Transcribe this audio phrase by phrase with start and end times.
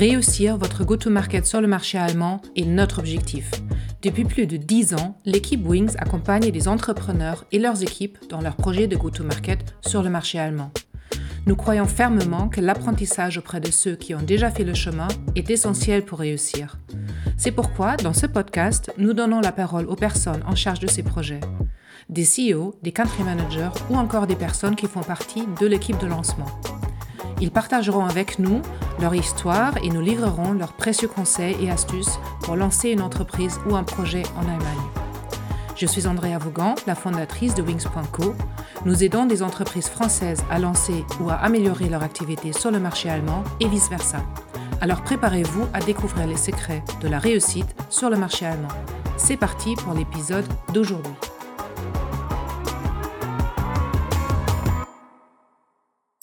[0.00, 3.50] Réussir votre go-to-market sur le marché allemand est notre objectif.
[4.00, 8.56] Depuis plus de 10 ans, l'équipe Wings accompagne les entrepreneurs et leurs équipes dans leurs
[8.56, 10.70] projets de go-to-market sur le marché allemand.
[11.44, 15.50] Nous croyons fermement que l'apprentissage auprès de ceux qui ont déjà fait le chemin est
[15.50, 16.78] essentiel pour réussir.
[17.36, 21.02] C'est pourquoi, dans ce podcast, nous donnons la parole aux personnes en charge de ces
[21.02, 21.40] projets.
[22.08, 26.06] Des CEO, des country managers ou encore des personnes qui font partie de l'équipe de
[26.06, 26.46] lancement.
[27.40, 28.60] Ils partageront avec nous
[29.00, 33.76] leur histoire et nous livreront leurs précieux conseils et astuces pour lancer une entreprise ou
[33.76, 35.00] un projet en Allemagne.
[35.74, 38.34] Je suis Andrea Vaughan, la fondatrice de Wings.co.
[38.84, 43.08] Nous aidons des entreprises françaises à lancer ou à améliorer leur activité sur le marché
[43.08, 44.18] allemand et vice-versa.
[44.82, 48.68] Alors préparez-vous à découvrir les secrets de la réussite sur le marché allemand.
[49.16, 51.29] C'est parti pour l'épisode d'aujourd'hui.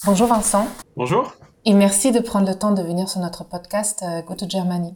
[0.08, 0.70] Bonjour Vincent.
[0.96, 1.34] Bonjour.
[1.66, 4.96] Et merci de prendre le temps de venir sur notre podcast euh, Go to Germany.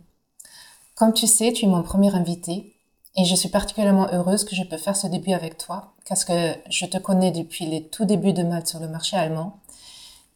[0.95, 2.77] Comme tu sais, tu es mon premier invité
[3.17, 6.55] et je suis particulièrement heureuse que je peux faire ce début avec toi parce que
[6.69, 9.59] je te connais depuis les tout débuts de Malte sur le marché allemand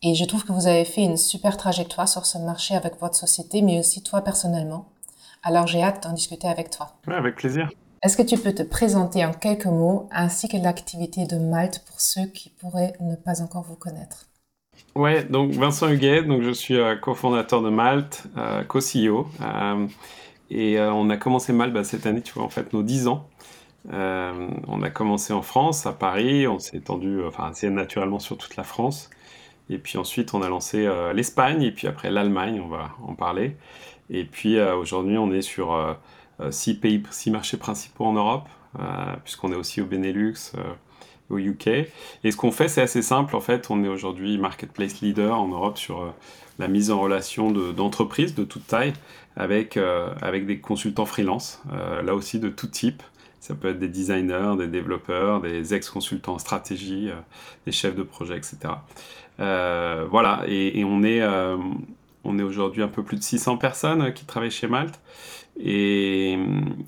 [0.03, 3.15] et je trouve que vous avez fait une super trajectoire sur ce marché avec votre
[3.15, 4.89] société, mais aussi toi personnellement.
[5.41, 6.97] Alors j'ai hâte d'en discuter avec toi.
[7.07, 7.69] Ouais, avec plaisir.
[8.03, 12.01] Est-ce que tu peux te présenter en quelques mots ainsi que l'activité de Malte pour
[12.01, 14.27] ceux qui pourraient ne pas encore vous connaître?
[14.95, 19.27] Ouais, donc Vincent Huguet, donc je suis euh, cofondateur de Malte, euh, co-CEO.
[19.41, 19.87] Euh,
[20.49, 23.27] et on a commencé Malte bah, cette année, tu vois, en fait, nos 10 ans.
[23.91, 28.55] on a commencé en France, à Paris, on s'est étendu, enfin, assez naturellement sur toute
[28.55, 29.09] la France.
[29.69, 33.57] Et puis ensuite, on a lancé l'Espagne, et puis après l'Allemagne, on va en parler.
[34.09, 35.97] Et puis aujourd'hui, on est sur
[36.49, 38.47] 6 pays, 6 marchés principaux en Europe,
[39.23, 40.53] puisqu'on est aussi au Benelux,
[41.29, 41.67] au UK.
[41.67, 43.35] Et ce qu'on fait, c'est assez simple.
[43.35, 46.09] En fait, on est aujourd'hui marketplace leader en Europe sur euh,
[46.59, 48.93] la mise en relation d'entreprises de, toute taille
[49.35, 53.03] avec, euh, avec des consultants freelance, euh, là aussi de tout type.
[53.39, 57.11] Ça peut être des designers, des développeurs, des ex-consultants en stratégie,
[57.67, 58.73] des chefs de projet, etc.
[59.37, 64.65] voilà, et, on est, est aujourd'hui un peu plus de 600 personnes qui travaillent chez
[64.65, 64.99] Malte
[65.59, 66.39] et,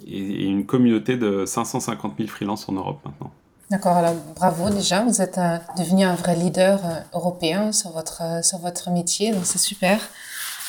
[0.07, 3.31] et une communauté de 550 000 freelances en Europe maintenant.
[3.69, 5.37] D'accord, alors bravo déjà, vous êtes
[5.77, 9.99] devenu un vrai leader euh, européen sur votre, euh, sur votre métier, donc c'est super.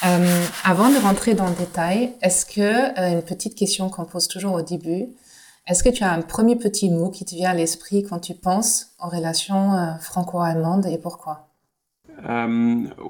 [0.04, 4.54] Euh, avant de rentrer dans le détail, est-ce que, une petite question qu'on pose toujours
[4.54, 5.06] au début,
[5.69, 8.34] est-ce que tu as un premier petit mot qui te vient à l'esprit quand tu
[8.34, 11.48] penses aux relations franco-allemandes et pourquoi?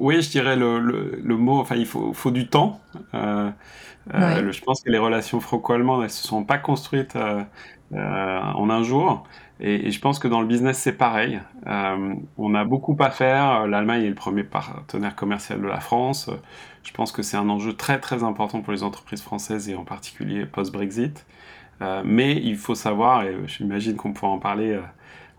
[0.01, 2.81] Oui, je dirais le, le, mot, enfin il faut, faut du temps.
[3.13, 7.17] je pense que les relations franco-allemandes, elles ne se sont pas construites
[7.95, 9.25] en un jour.
[9.61, 11.41] Et, je pense que dans le business, c'est pareil.
[11.67, 13.67] Euh, on a beaucoup à faire.
[13.67, 16.31] L'Allemagne est le premier partenaire commercial de la France.
[16.85, 19.85] Je pense que c'est un enjeu très très important pour les entreprises françaises et en
[19.85, 21.27] particulier post-Brexit.
[21.83, 24.83] Euh, mais il faut savoir, et j'imagine qu'on pourra en parler euh,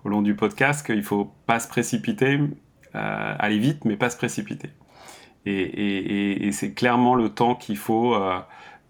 [0.04, 2.40] au long du podcast, qu'il ne faut pas se précipiter,
[2.94, 4.70] aller vite, mais pas se précipiter.
[5.46, 8.18] Et, c'est clairement le temps qu'il faut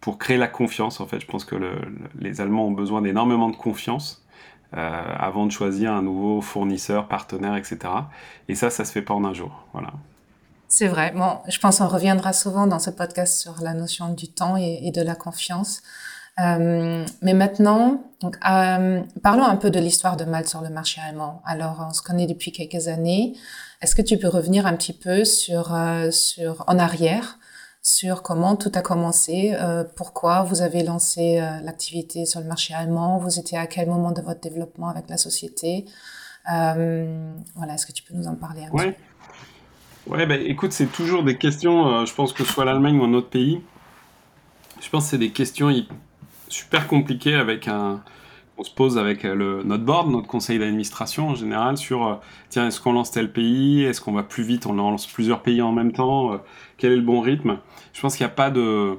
[0.01, 0.99] pour créer la confiance.
[1.01, 1.73] En fait, je pense que le,
[2.19, 4.25] les Allemands ont besoin d'énormément de confiance.
[4.77, 7.79] Euh, avant de choisir un nouveau fournisseur, partenaire, etc.
[8.47, 9.65] Et ça, ça se fait pas en un jour.
[9.73, 9.89] Voilà.
[10.67, 11.11] C'est vrai.
[11.15, 14.91] Bon, je pense qu'on reviendra souvent dans ce podcast sur la notion du temps et,
[14.91, 15.81] de la confiance.
[16.39, 21.41] Euh, mais maintenant, euh, parlons un peu de l'histoire de Malte sur le marché allemand.
[21.45, 23.33] Alors, on se connaît depuis quelques années.
[23.81, 27.39] Est-ce que tu peux revenir un petit peu sur en arrière
[27.81, 32.73] sur comment tout a commencé, euh, pourquoi vous avez lancé euh, l'activité sur le marché
[32.73, 35.85] allemand, vous étiez à quel moment de votre développement avec la société.
[36.53, 38.91] Euh, voilà, est-ce que tu peux nous en parler un ouais.
[40.05, 43.13] peu Ouais, bah, écoute, c'est toujours des questions, je pense que soit l'Allemagne ou un
[43.13, 43.61] autre pays,
[44.81, 45.71] je pense que c'est des questions
[46.47, 48.01] super compliquées avec un,
[48.59, 52.15] on se pose avec euh, notre board, notre conseil d'administration en général sur euh,
[52.49, 53.83] tiens, est-ce qu'on lance tel pays?
[53.83, 54.65] Est-ce qu'on va plus vite?
[54.65, 56.33] On lance plusieurs pays en même temps?
[56.33, 56.37] Euh,
[56.77, 57.59] Quel est le bon rythme?
[57.93, 58.97] Je pense qu'il n'y a pas de.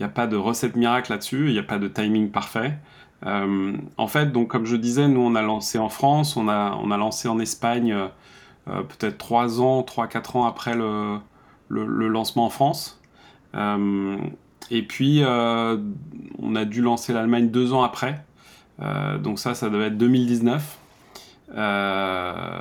[0.00, 2.78] A pas de recette miracle là-dessus, il n'y a pas de timing parfait.
[3.24, 6.90] en fait, donc comme je disais, nous on a lancé en France, on a, on
[6.90, 7.96] a lancé en Espagne
[8.66, 11.16] peut-être 3 ans, 3-4 ans après le,
[11.68, 13.00] le, le, lancement en France.
[13.54, 18.22] et puis on a dû lancer l'Allemagne deux ans après.
[18.82, 20.78] Euh, donc ça, ça devait être 2019.
[21.56, 22.52] Euh,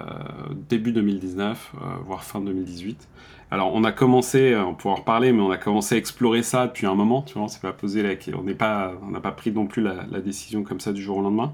[0.70, 3.08] début 2019, euh, voire fin 2018.
[3.52, 6.68] Alors on a commencé, on pourra en reparler, mais on a commencé à explorer ça
[6.68, 7.22] depuis un moment.
[7.22, 9.82] Tu vois, on s'est pas posé la, on n'est pas, n'a pas pris non plus
[9.82, 11.54] la, décision comme ça du jour au lendemain.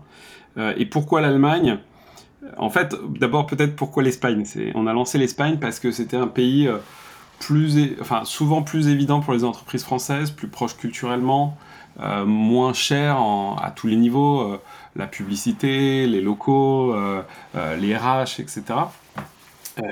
[0.77, 1.79] et pourquoi l'Allemagne?
[2.57, 4.43] En fait, d'abord peut-être pourquoi l'Espagne?
[4.73, 6.69] On a lancé l'Espagne parce que c'était un pays
[7.39, 11.57] plus, enfin, souvent plus évident pour les entreprises françaises, plus proche culturellement,
[12.25, 13.17] moins cher
[13.61, 14.57] à tous les niveaux,
[14.95, 16.95] la publicité, les locaux,
[17.53, 18.63] les RH, etc.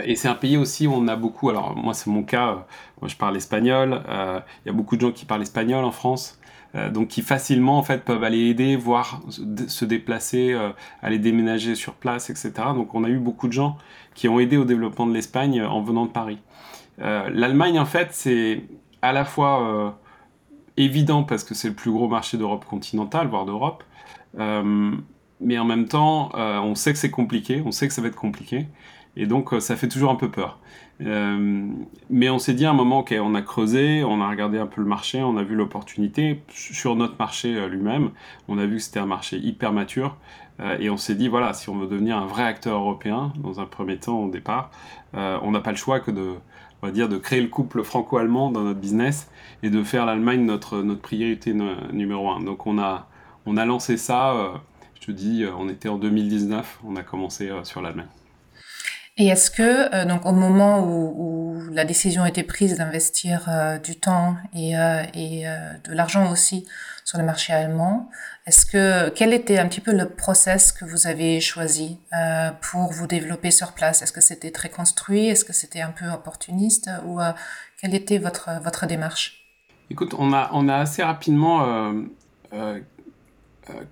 [0.03, 2.65] et c'est un pays aussi où on a beaucoup, alors moi c'est mon cas,
[3.01, 6.39] moi je parle espagnol, il y a beaucoup de gens qui parlent espagnol en France,
[6.75, 10.69] euh, donc qui facilement en fait peuvent aller aider, voire se déplacer, euh,
[11.01, 12.51] aller déménager sur place, etc.
[12.75, 13.77] Donc on a eu beaucoup de gens
[14.13, 16.38] qui ont aidé au développement de l'Espagne euh, en venant de Paris.
[17.00, 18.65] L'Allemagne en fait c'est
[19.01, 19.97] à la fois
[20.83, 23.83] évident parce que c'est le plus gros marché d'Europe continentale, voire d'Europe,
[24.37, 28.15] mais en même temps on sait que c'est compliqué, on sait que ça va être
[28.15, 28.67] compliqué,
[29.15, 30.59] et donc ça fait toujours un peu peur.
[31.01, 31.67] Euh,
[32.09, 34.67] mais on s'est dit à un moment, ok, on a creusé, on a regardé un
[34.67, 38.11] peu le marché, on a vu l'opportunité sur notre marché euh, lui-même.
[38.47, 40.17] On a vu que c'était un marché hyper mature.
[40.59, 43.61] Euh, et on s'est dit, voilà, si on veut devenir un vrai acteur européen, dans
[43.61, 44.71] un premier temps, au départ,
[45.13, 46.35] on n'a pas le choix que de,
[46.81, 49.29] on va dire, de créer le couple franco-allemand dans notre business
[49.63, 51.53] et de faire l'Allemagne notre, notre priorité
[51.91, 52.41] numéro un.
[52.41, 53.07] Donc on a,
[53.45, 54.53] on a lancé ça,
[54.99, 58.07] je te dis, on était en 2019, on a commencé sur l'Allemagne.
[59.19, 63.77] Et est-ce que, euh, donc, au moment où, la décision a été prise d'investir euh,
[63.77, 66.65] du temps et, euh, et de l'argent aussi
[67.09, 68.07] sur le marché allemand,
[68.45, 71.97] est-ce que quel était un petit peu le process que vous avez choisi
[72.61, 74.03] pour vous développer sur place?
[74.03, 75.25] Est-ce que c'était très construit?
[75.25, 76.88] Est-ce que c'était un peu opportuniste?
[77.07, 77.17] Ou
[77.81, 79.44] quelle était votre votre démarche?
[79.89, 81.91] Écoute, on a on a assez rapidement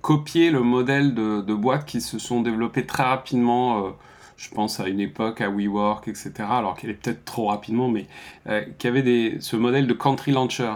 [0.00, 3.96] copié le modèle de, boîtes qui se sont développées très rapidement
[4.38, 8.06] je pense à une époque, à WeWork, etc., alors qu'elle est peut-être trop rapidement, mais
[8.48, 10.74] euh, qui avait ce modèle de country launcher.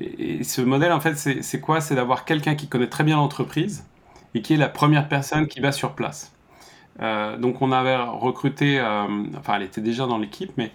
[0.00, 1.80] Et, ce modèle, en fait, c'est quoi?
[1.80, 3.86] C'est d'avoir quelqu'un qui connaît très bien l'entreprise
[4.34, 6.32] et qui est la première personne qui va sur place.
[7.00, 9.06] Euh, donc on avait recruté, euh,
[9.38, 10.72] enfin elle était déjà dans l'équipe, mais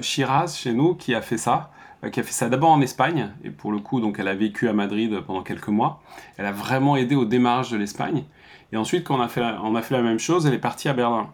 [0.00, 1.70] Shiraz chez nous qui a fait ça,
[2.12, 4.68] qui a fait ça d'abord en Espagne, et pour le coup donc elle a vécu
[4.68, 6.02] à Madrid pendant quelques mois.
[6.38, 8.24] Elle a vraiment aidé au démarrage de l'Espagne.
[8.72, 10.88] Et ensuite quand on a, fait on a fait la même chose, elle est partie
[10.88, 11.30] à Berlin.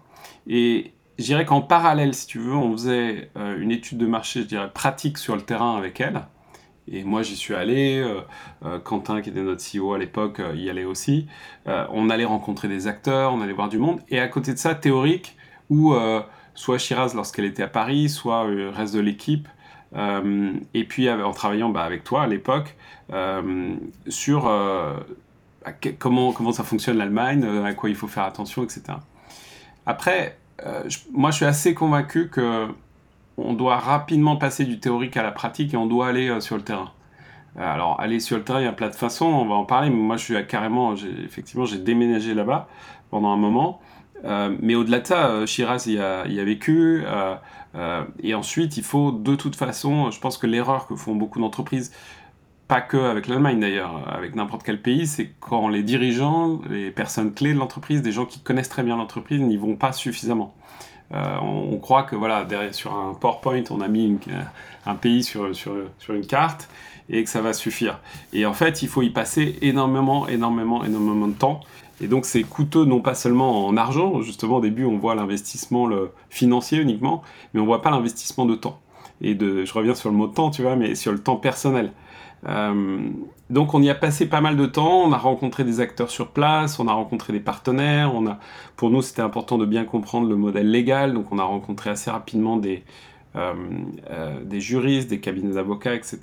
[0.46, 4.42] Et je dirais qu'en parallèle, si tu veux, on faisait euh, une étude de marché,
[4.42, 6.22] je dirais, pratique sur le terrain avec elle.
[6.88, 8.00] Et moi, j'y suis allé.
[8.00, 8.20] Euh,
[8.64, 11.26] euh, Quentin, qui était notre CEO à l'époque, y allait aussi.
[11.66, 14.00] on allait rencontrer des acteurs, on allait voir du monde.
[14.08, 15.36] Et à côté de ça, théorique,
[15.70, 15.94] où
[16.54, 19.48] soit Shiraz lorsqu'elle était à Paris, soit le reste de l'équipe.
[19.94, 22.76] et puis en travaillant bah, avec toi à l'époque
[24.08, 24.50] sur
[25.98, 28.82] comment, comment ça fonctionne l'Allemagne, à quoi il faut faire attention, etc.
[29.86, 32.68] Après, euh, moi je suis assez convaincu que
[33.36, 36.56] on doit rapidement passer du théorique à la pratique et on doit aller euh, sur
[36.56, 36.92] le terrain.
[37.58, 39.64] Euh, alors, aller sur le terrain, il y a plein de façons, on va en
[39.64, 40.94] parler, mais moi je suis carrément,
[41.24, 42.68] effectivement, j'ai déménagé là-bas
[43.10, 43.80] pendant un moment.
[44.24, 47.04] mais au-delà de ça, Shiraz y a, y a vécu.
[48.22, 51.92] et ensuite, il faut de toute façon, je pense que l'erreur que font beaucoup d'entreprises,
[52.68, 57.34] pas que avec l'Allemagne d'ailleurs, avec n'importe quel pays, c'est quand les dirigeants, les personnes
[57.34, 60.54] clés de l'entreprise, des gens qui connaissent très bien l'entreprise, n'y vont pas suffisamment.
[61.14, 64.18] Euh, on, croit que voilà, derrière, sur un PowerPoint, on a mis
[64.86, 66.68] un pays sur, sur, sur, une carte
[67.10, 67.98] et que ça va suffire.
[68.32, 71.60] Et en fait, il faut y passer énormément, énormément, énormément de temps.
[72.00, 75.88] Et donc, c'est coûteux non pas seulement en argent, justement, au début, on voit l'investissement
[76.30, 77.22] financier uniquement,
[77.52, 78.80] mais on voit pas l'investissement de temps.
[79.20, 81.92] Et de, je reviens sur le mot temps, tu vois, mais sur le temps personnel.
[82.48, 83.10] Euh,
[83.50, 86.28] donc on y a passé pas mal de temps, on a rencontré des acteurs sur
[86.28, 88.12] place, on a rencontré des partenaires,
[88.76, 92.10] pour nous c'était important de bien comprendre le modèle légal, donc on a rencontré assez
[92.10, 92.82] rapidement des,
[93.36, 93.52] euh,
[94.10, 96.20] euh, juristes, des cabinets d'avocats, etc.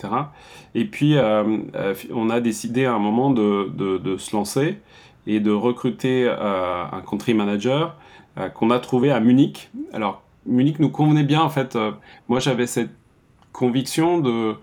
[0.75, 4.79] Et puis on a décidé à un moment de, de, de se lancer
[5.25, 7.95] et de recruter un country manager
[8.55, 9.69] qu'on a trouvé à Munich.
[9.93, 11.77] Alors Munich nous convenait bien en fait,
[12.27, 12.91] moi j'avais cette
[13.53, 14.55] conviction de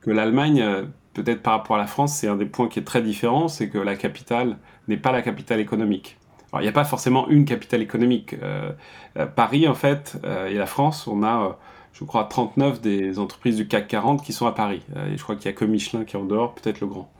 [0.00, 3.02] que l'Allemagne peut-être par rapport à la France, c'est un des points qui est très
[3.02, 6.18] différent, c'est que la capitale n'est pas la capitale économique.
[6.52, 8.34] Alors, il n'y a pas forcément une capitale économique.
[8.42, 8.72] Euh,
[9.16, 11.58] euh, Paris, en fait, euh, et la France, on a,
[11.94, 14.82] je crois, 39 des entreprises du CAC 40 qui sont à Paris.
[15.10, 17.10] et je crois qu'il n'y a que Michelin qui est en dehors, peut-être le grand.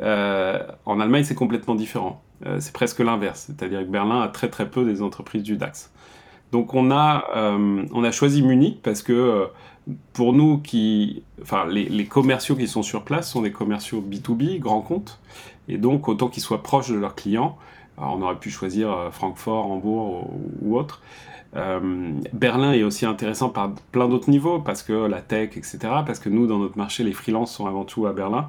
[0.00, 2.22] en Allemagne, c'est complètement différent.
[2.60, 3.46] c'est presque l'inverse.
[3.46, 5.92] C'est-à-dire que Berlin a très très peu des entreprises du DAX.
[6.52, 9.48] Donc on a, on a choisi Munich parce que
[10.12, 14.82] pour nous, qui, enfin, les, commerciaux qui sont sur place sont des commerciaux B2B, grands
[14.82, 15.18] comptes,
[15.68, 17.56] et donc autant qu'ils soient proches de leurs clients,
[18.00, 20.30] on aurait pu choisir Francfort, Hambourg
[20.62, 21.02] ou, autre.
[22.32, 26.28] Berlin est aussi intéressant par plein d'autres niveaux, parce que la tech, etc., parce que
[26.28, 28.48] nous, dans notre marché, les freelances sont avant tout à Berlin.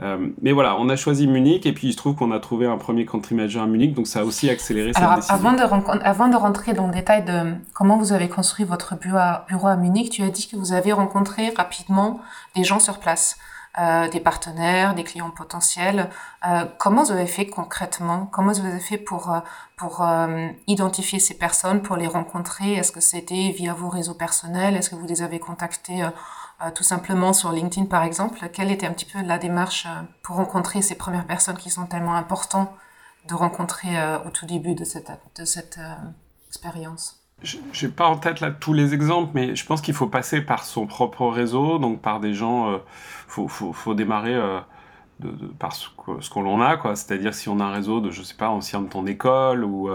[0.00, 2.66] Euh, mais voilà, on a choisi Munich et puis il se trouve qu'on a trouvé
[2.66, 5.48] un premier country manager à Munich, donc ça a aussi accéléré Alors, cette décision.
[5.48, 9.16] Avant de, avant de rentrer dans le détail de comment vous avez construit votre bureau
[9.16, 12.20] à, bureau à Munich, tu as dit que vous avez rencontré rapidement
[12.54, 13.38] des gens sur place.
[13.78, 16.10] Euh, des partenaires, des clients potentiels.
[16.44, 18.26] Euh, comment vous avez fait concrètement?
[18.26, 19.38] Comment vous avez fait pour, euh,
[19.76, 22.72] pour euh, identifier ces personnes, pour les rencontrer?
[22.72, 24.74] Est-ce que c'était via vos réseaux personnels?
[24.74, 28.86] Est-ce que vous les avez contactés euh, tout simplement sur LinkedIn par exemple, quelle était
[28.86, 32.70] un petit peu la démarche euh, pour rencontrer ces premières personnes qui sont tellement importantes
[33.28, 35.78] de rencontrer euh, au tout début de cette, de cette
[36.48, 37.17] expérience?
[37.42, 40.40] Je n'ai pas en tête là tous les exemples, mais je pense qu'il faut passer
[40.40, 42.80] par son propre réseau, donc par des gens.
[43.38, 44.34] Il faut, démarrer
[45.20, 45.88] de, par ce,
[46.30, 46.96] qu'on l'on a, quoi.
[46.96, 49.88] C'est-à-dire si on a un réseau de, je sais pas, anciens de ton école ou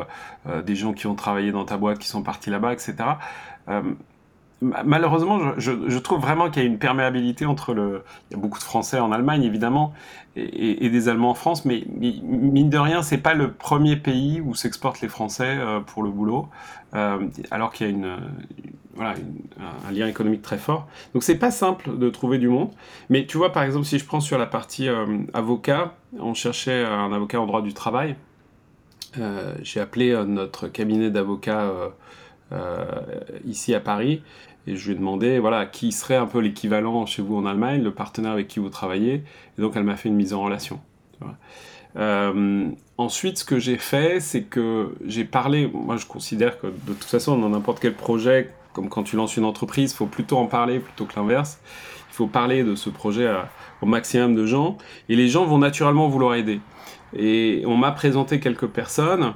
[0.64, 2.96] des gens qui ont travaillé dans ta boîte qui sont partis là-bas, etc
[4.86, 8.04] malheureusement, je, trouve vraiment qu'il y a une perméabilité entre le.
[8.30, 9.94] Il y a beaucoup de Français en Allemagne, évidemment,
[10.36, 14.56] et, des Allemands en France, mais, mine de rien, c'est pas le premier pays où
[14.56, 16.50] s'exportent les Français euh, pour le boulot,
[16.96, 18.18] euh, alors qu'il y a une,
[18.96, 19.16] voilà,
[19.88, 20.88] un lien économique très fort.
[21.14, 22.72] Donc c'est pas simple de trouver du monde.
[23.10, 26.86] Mais tu vois, par exemple, si je prends sur la partie euh, avocat, on cherchait
[26.86, 28.16] un avocat en droit du travail.
[29.62, 31.72] J'ai appelé notre cabinet d'avocats
[33.46, 34.24] ici à Paris
[34.68, 37.84] et je lui ai demandé voilà, qui serait un peu l'équivalent chez vous en Allemagne,
[37.84, 39.24] le partenaire avec qui vous travaillez.
[39.58, 40.80] Et donc elle m'a fait une mise en relation.
[41.96, 45.70] Euh, ensuite, ce que j'ai fait, c'est que j'ai parlé.
[45.72, 49.38] Moi, je considère que de toute façon, dans n'importe quel projet, comme quand tu lances
[49.38, 51.60] une entreprise, il faut plutôt en parler plutôt que l'inverse.
[52.12, 53.32] Il faut parler de ce projet
[53.82, 54.78] au maximum de gens.
[55.10, 56.60] Et les gens vont naturellement vouloir aider.
[57.16, 59.34] Et on m'a présenté quelques personnes.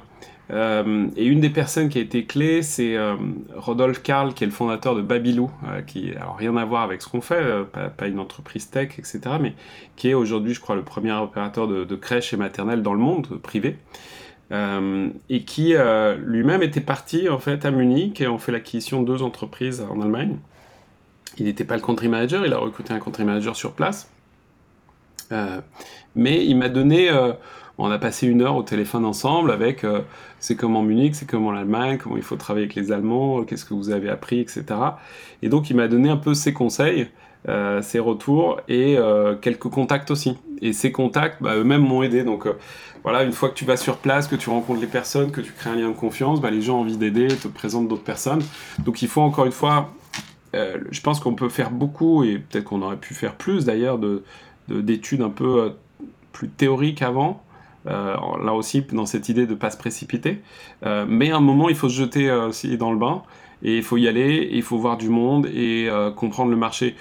[0.50, 3.16] Euh, et une des personnes qui a été clé, c'est euh,
[3.54, 7.02] Rodolphe Karl, qui est le fondateur de Babylou, euh, qui n'a rien à voir avec
[7.02, 7.42] ce qu'on fait,
[7.96, 9.54] pas, une entreprise tech, etc., mais
[9.96, 13.00] qui est aujourd'hui, je crois, le premier opérateur de, de crèche et maternelle dans le
[13.00, 13.76] monde, privé,
[14.50, 15.74] et qui
[16.24, 20.00] lui-même était parti en fait à Munich et on fait l'acquisition de deux entreprises en
[20.00, 20.38] Allemagne.
[21.36, 24.10] Il n'était pas le country manager, il a recruté un country manager sur place,
[26.14, 27.10] mais il m'a donné
[27.78, 30.00] on a passé une heure au téléphone ensemble avec euh,
[30.40, 33.74] c'est comment Munich, c'est comment l'Allemagne, comment il faut travailler avec les Allemands, qu'est-ce que
[33.74, 34.64] vous avez appris, etc.
[35.42, 37.08] Et donc il m'a donné un peu ses conseils,
[37.48, 40.36] euh, ses retours et euh, quelques contacts aussi.
[40.60, 42.24] Et ces contacts, bah, eux-mêmes m'ont aidé.
[42.24, 42.48] Donc
[43.04, 45.52] voilà, une fois que tu vas sur place, que tu rencontres les personnes, que tu
[45.52, 48.42] crées un lien de confiance, bah, les gens ont envie d'aider, te présentent d'autres personnes.
[48.80, 49.92] Donc il faut encore une fois,
[50.52, 54.24] je pense qu'on peut faire beaucoup et peut-être qu'on aurait pu faire plus d'ailleurs de
[54.68, 55.72] d'études un peu
[56.32, 57.42] plus théoriques avant
[57.86, 60.42] euh, là aussi, dans cette idée de pas se précipiter.
[60.84, 63.22] Euh, mais à un moment, il faut se jeter euh, dans le bain.
[63.60, 66.94] Et il faut y aller, il faut voir du monde et comprendre le marché.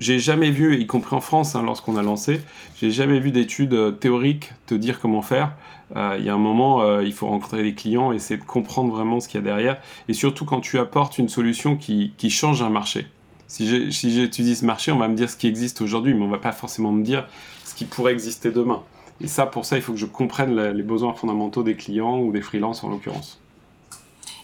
[0.00, 2.40] J'ai jamais vu, y compris en France, hein, lorsqu'on a lancé,
[2.80, 5.52] j'ai jamais vu d'études théoriques te dire comment faire.
[5.94, 9.28] Il y a un moment, il faut rencontrer les clients, essayer de comprendre vraiment ce
[9.28, 9.80] qu'il y a derrière.
[10.08, 13.06] Et surtout quand tu apportes une solution qui, qui change un marché.
[13.46, 16.38] Si j'étudie ce marché, on va me dire ce qui existe aujourd'hui, mais on va
[16.38, 17.28] pas forcément me dire
[17.64, 18.82] ce qui pourrait exister demain.
[19.22, 22.32] Et ça, pour ça, il faut que je comprenne les besoins fondamentaux des clients ou
[22.32, 23.38] des freelances en l'occurrence.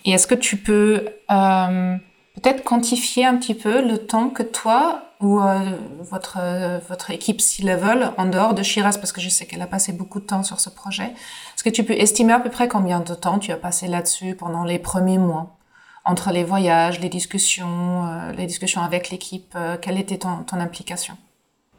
[0.05, 1.97] Et est-ce que tu peux euh,
[2.35, 5.59] peut-être quantifier un petit peu le temps que toi ou euh,
[5.99, 9.67] votre, euh, votre équipe C-Level, en dehors de Shiraz, parce que je sais qu'elle a
[9.67, 11.13] passé beaucoup de temps sur ce projet,
[11.55, 14.37] est-ce que tu peux estimer à peu près combien de temps tu as passé là-dessus
[14.37, 15.57] pendant les premiers mois?
[16.05, 21.19] Entre les voyages, les discussions, les discussions avec l'équipe, quelle était ton, ton implication?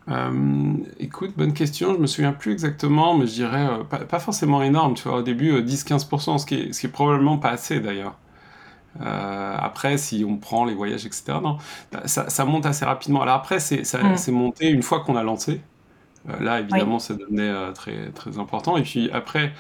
[0.10, 1.94] Euh, écoute, bonne question.
[1.94, 4.96] Je me souviens plus exactement, mais je dirais euh, pas, forcément énorme.
[4.96, 7.80] Tu vois, au début, 10-15%, euh, ce, qui est, ce qui est probablement pas assez
[7.80, 8.16] d'ailleurs.
[9.00, 11.58] après, si on prend les voyages, etc., non,
[12.06, 13.22] ça, monte assez rapidement.
[13.22, 14.32] Alors après, c'est mm.
[14.32, 15.62] monté une fois qu'on a lancé.
[16.40, 18.78] là, évidemment, ça devenait très, très important.
[18.78, 19.54] Et puis après,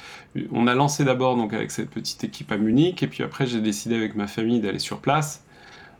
[0.52, 3.62] on a lancé d'abord donc avec cette petite équipe à Munich, et puis après, j'ai
[3.62, 5.46] décidé avec ma famille d'aller sur place.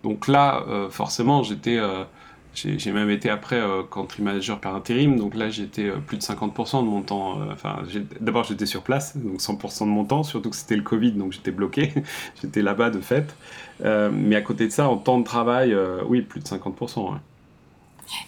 [0.02, 1.80] Donc là, forcément, j'étais
[2.54, 6.24] j'ai même été après euh, country manager par intérim, donc là j'étais euh, plus de
[6.24, 7.40] 50% de mon temps.
[7.40, 7.78] Euh, enfin,
[8.20, 11.32] d'abord j'étais sur place, donc 100% de mon temps, surtout que c'était le Covid, donc
[11.32, 11.94] j'étais bloqué,
[12.42, 13.36] j'étais là-bas de fait.
[13.84, 15.76] mais à côté de ça, en temps de travail,
[16.08, 17.14] oui, plus de 50%.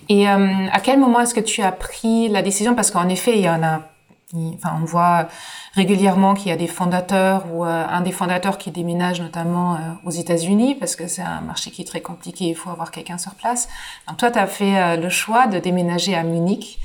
[0.10, 2.76] Et à quel moment est-ce que tu as pris la décision?
[2.76, 3.91] Parce qu'en effet, il y en a
[4.34, 5.28] On voit
[5.74, 9.78] régulièrement qu'il y a des fondateurs ou euh, un des fondateurs qui déménage notamment euh,
[10.06, 13.18] aux États-Unis parce que c'est un marché qui est très compliqué, il faut avoir quelqu'un
[13.18, 13.68] sur place.
[14.08, 16.80] Donc toi, tu as fait euh, le choix de déménager à Munich.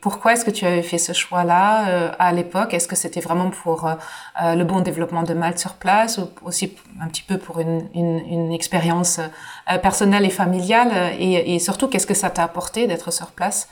[0.00, 2.72] Pourquoi est-ce que tu avais fait ce choix-là à l'époque?
[2.72, 3.86] Est-ce que c'était vraiment pour
[4.40, 9.20] le bon développement de Malte sur place ou aussi un petit peu pour une, expérience
[9.82, 11.12] personnelle et familiale?
[11.18, 13.68] Et surtout, qu'est-ce que ça t'a apporté d'être sur place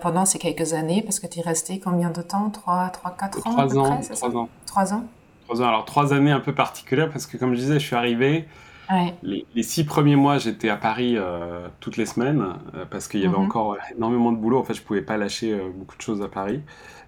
[0.00, 2.50] pendant ces quelques années Parce que tu es resté combien de temps?
[2.50, 4.00] 3, 3 4 ans Trois ans.
[4.00, 4.48] Trois ans.
[4.66, 5.04] Trois ans?
[5.46, 5.68] Trois ans.
[5.68, 8.46] Alors, trois années un peu particulières parce que, comme je disais, je suis arrivé
[9.22, 12.44] les, six premiers mois, j'étais à Paris euh, toutes les semaines
[12.74, 13.44] euh, parce qu'il y avait mhm.
[13.44, 14.58] encore énormément de boulot.
[14.58, 16.60] En fait, je pouvais pas lâcher euh, beaucoup de choses à Paris.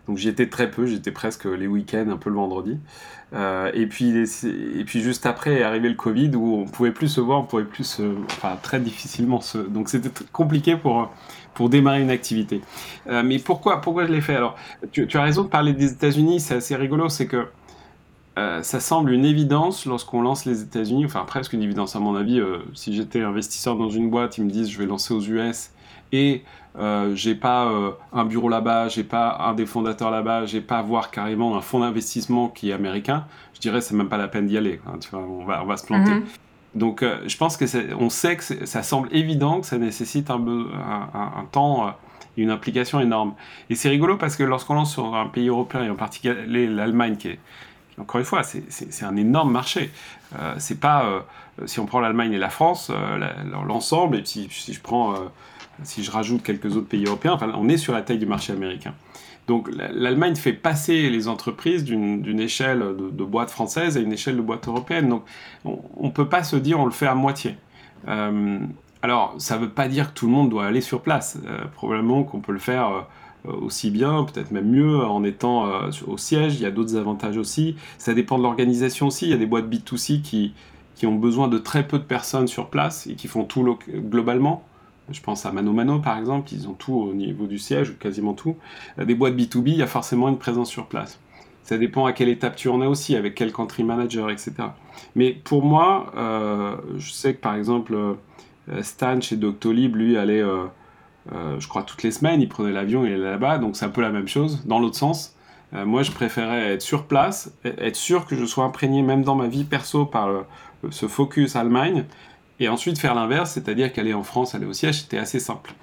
[0.07, 2.77] Donc j'y étais très peu, j'étais presque les week-ends, un peu le vendredi.
[3.33, 7.21] et, puis, et puis juste après est arrivé le Covid où on pouvait plus se
[7.21, 9.59] voir, on pouvait plus se, enfin très difficilement se.
[9.59, 11.13] Donc c'était compliqué pour
[11.55, 12.61] pour démarrer une activité.
[13.07, 14.37] mais pourquoi pourquoi je l'ai fait?
[14.37, 14.57] Alors
[14.91, 17.47] tu, as raison de parler des États-Unis, c'est assez rigolo, c'est que
[18.39, 22.15] euh, ça semble une évidence lorsqu'on lance les États-Unis, enfin presque une évidence à mon
[22.17, 22.41] avis.
[22.41, 25.71] Euh, si j'étais investisseur dans une boîte, ils me disent je vais lancer aux US
[26.13, 26.43] et
[26.79, 30.81] euh, j'ai pas euh, un bureau là-bas, j'ai pas un des fondateurs là-bas, j'ai pas
[30.81, 33.27] voir carrément un fonds d'investissement qui est américain.
[33.53, 34.81] Je dirais c'est même pas la peine d'y aller.
[35.01, 36.13] tu vois, on va on va se planter.
[36.13, 36.25] Mhm.
[36.75, 41.95] Donc je pense que on sait que ça semble évident que ça nécessite un, temps
[42.37, 43.35] et une implication énorme.
[43.69, 47.17] Et c'est rigolo parce que lorsqu'on lance sur un pays européen et en particulier l'Allemagne
[47.17, 47.39] qui est
[47.99, 49.91] encore une fois, c'est un énorme marché.
[50.39, 51.21] Euh, c'est pas, euh,
[51.67, 53.19] si on prend l'Allemagne et la France, euh,
[53.67, 55.15] l'ensemble, et si, si, je prends,
[55.83, 58.95] si je rajoute quelques autres pays européens, on est sur la taille du marché américain.
[59.49, 64.43] Donc l'Allemagne fait passer les entreprises d'une échelle de, boîte française à une échelle de
[64.43, 65.09] boîte européenne.
[65.09, 65.25] Donc
[65.65, 67.57] on ne peut pas se dire on le fait à moitié.
[68.07, 71.39] alors ça ne veut pas dire que tout le monde doit aller sur place.
[71.75, 73.07] probablement qu'on peut le faire
[73.49, 76.55] euh, aussi bien, peut-être même mieux en étant euh, au siège.
[76.57, 77.77] Il y a d'autres avantages aussi.
[77.99, 79.27] Ça dépend de l'organisation aussi.
[79.27, 80.55] Il y a des boîtes B2C qui,
[80.95, 84.65] qui ont besoin de très peu de personnes sur place et qui font tout globalement.
[85.13, 87.95] Je pense à Mano Mano par exemple, ils ont tout au niveau du siège, ou
[87.95, 88.57] quasiment tout.
[88.99, 91.21] Euh, des boîtes B2B, il y a forcément une présence sur place.
[91.63, 94.53] Ça dépend à quelle étape tu en es aussi, avec quel country manager, etc.
[95.15, 96.13] Mais pour moi,
[96.97, 97.97] je sais que par exemple,
[98.81, 100.43] Stan chez Doctolib, lui, allait
[101.33, 103.91] euh, je crois toutes les semaines, il prenait l'avion, il allait là-bas, donc c'est un
[103.91, 105.37] peu la même chose, dans l'autre sens.
[105.75, 109.37] Euh, moi, je préférais être sur place, être sûr que je sois imprégné même dans
[109.37, 110.29] ma vie perso par
[110.91, 112.05] ce focus Allemagne,
[112.61, 115.75] et ensuite faire l'inverse, c'est-à-dire qu'aller en France, aller au siège, c'était assez simple.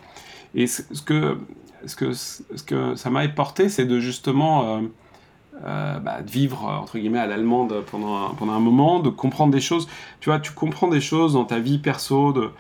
[0.56, 1.38] Et ce que,
[1.86, 4.82] ce que, ce que ça m'a apporté, c'est de justement
[5.66, 9.60] euh, bah, de vivre entre guillemets à l'allemande pendant pendant un moment, de comprendre des
[9.62, 9.88] choses.
[10.22, 12.52] Tu vois, tu comprends des choses dans ta vie perso, de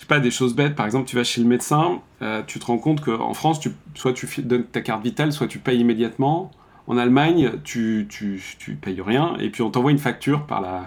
[0.00, 0.74] je sais pas, des choses bêtes.
[0.74, 3.60] Par exemple, tu vas chez le médecin, euh, tu te rends compte qu'en France,
[3.94, 6.50] soit tu donnes ta carte vitale, soit tu payes immédiatement.
[6.86, 10.74] En Allemagne, tu, tu, tu payes rien, et puis on t'envoie une facture par la,
[10.76, 10.80] euh,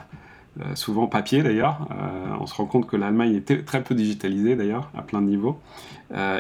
[0.76, 1.88] souvent papier d'ailleurs.
[1.92, 5.28] Euh, on se rend compte que l'Allemagne est très peu digitalisée d'ailleurs, à plein de
[5.28, 5.60] niveaux.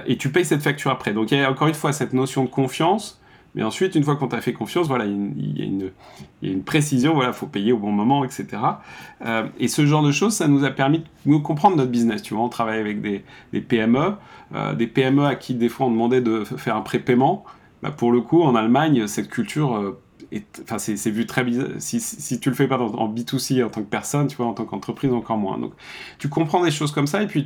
[0.06, 1.14] et tu payes cette facture après.
[1.14, 3.20] Donc il y a encore une fois cette notion de confiance
[3.56, 7.34] mais ensuite, une fois qu'on t'a fait confiance, voilà, il y, a une, précision, voilà,
[7.34, 8.48] faut payer au bon moment, etc.
[9.26, 12.24] Euh, et ce genre de choses, ça nous a permis de nous comprendre notre business.
[12.24, 13.24] Tu vois, on travaille avec des,
[13.62, 14.16] PME,
[14.56, 17.44] euh, des PME à qui des fois on demandait de faire un prépaiement.
[17.84, 20.00] Bah, pour le coup, en Allemagne, cette culture euh,
[20.62, 23.82] enfin c'est vu très bizarre si, si, tu le fais pas en B2C en tant
[23.82, 25.74] que personne tu vois en tant qu'entreprise encore moins donc
[26.18, 27.46] tu comprends des choses comme ça et puis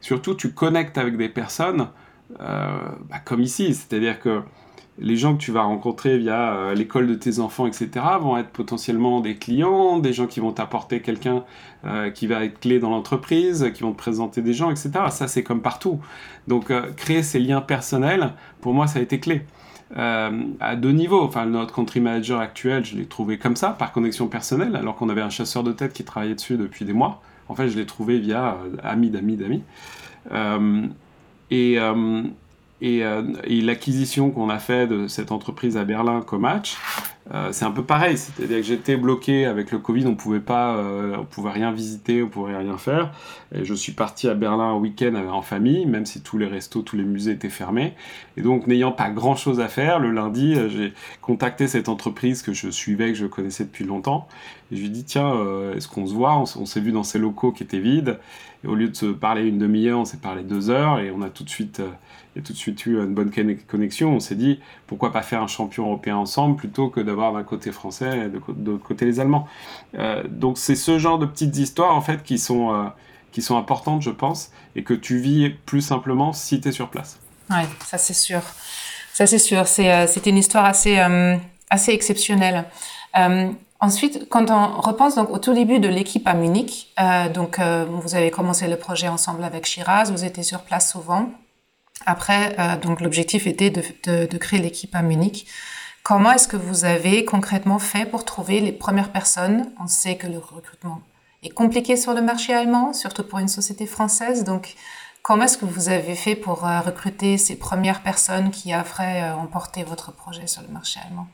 [0.00, 1.88] surtout tu connectes avec des personnes
[2.40, 4.42] euh, bah, comme ici c'est à dire que
[5.00, 7.88] les gens que tu vas rencontrer via euh, l'école de tes enfants, etc.,
[8.20, 11.44] vont être potentiellement des clients, des gens qui vont t'apporter quelqu'un
[11.84, 14.90] euh, qui va être clé dans l'entreprise, qui vont te présenter des gens, etc.
[15.10, 16.00] Ça, c'est comme partout.
[16.48, 19.46] Donc, créer ces liens personnels, pour moi, ça a été clé.
[19.96, 21.22] À deux niveaux.
[21.22, 25.08] Enfin, notre country manager actuel, je l'ai trouvé comme ça, par connexion personnelle, alors qu'on
[25.08, 27.22] avait un chasseur de tête qui travaillait dessus depuis des mois.
[27.48, 29.62] En fait, je l'ai trouvé via amis d'amis d'amis.
[31.50, 31.78] et
[32.82, 36.76] euh, et, l'acquisition qu'on a fait de cette entreprise à Berlin, Comatch,
[37.34, 38.16] euh, c'est un peu pareil.
[38.16, 42.22] C'est-à-dire que j'étais bloqué avec le Covid, on pouvait pas, euh, on pouvait rien visiter,
[42.22, 43.12] on pouvait rien faire.
[43.52, 46.82] Et je suis parti à Berlin un week-end en famille, même si tous les restos,
[46.82, 47.94] tous les musées étaient fermés.
[48.36, 52.70] Et donc, n'ayant pas grand-chose à faire, le lundi, j'ai contacté cette entreprise que je
[52.70, 54.28] suivais, que je connaissais depuis longtemps.
[54.70, 55.34] Et je lui ai dit, tiens,
[55.74, 56.38] est-ce qu'on se voit?
[56.38, 58.18] On, s'est vu dans ces locaux qui étaient vides.
[58.64, 61.00] Et au lieu de se parler une demi-heure, on s'est parlé deux heures.
[61.00, 61.82] Et on a tout de suite
[62.38, 63.30] a tout de suite eu une bonne
[63.66, 64.14] connexion.
[64.14, 67.72] On s'est dit, pourquoi pas faire un champion européen ensemble plutôt que d'avoir d'un côté
[67.72, 69.46] français et de, l'autre côté les Allemands.
[69.98, 72.84] Euh, donc c'est ce genre de petites histoires en fait qui sont, euh,
[73.32, 76.88] qui sont importantes, je pense, et que tu vis plus simplement si tu es sur
[76.88, 77.18] place.
[77.50, 78.40] Oui, ça c'est sûr.
[79.12, 79.64] Ça c'est sûr.
[79.78, 80.98] Euh, C'était une histoire assez,
[81.70, 82.64] assez exceptionnelle.
[83.80, 86.92] Ensuite, quand on repense donc au tout début de l'équipe à Munich,
[87.32, 91.30] donc vous avez commencé le projet ensemble avec Shiraz, vous étiez sur place souvent.
[92.06, 95.46] Après, donc l'objectif était de, créer l'équipe à Munich.
[96.02, 99.70] Comment est-ce que vous avez concrètement fait pour trouver les premières personnes?
[99.78, 101.02] On sait que le recrutement
[101.42, 104.44] est compliqué sur le marché allemand, surtout pour une société française.
[104.44, 104.74] Donc,
[105.22, 109.34] comment est-ce que vous avez fait pour euh, recruter ces premières personnes qui avaient euh,
[109.34, 111.28] emporté votre projet sur le marché allemand?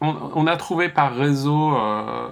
[0.00, 2.28] On, a trouvé par réseau, euh,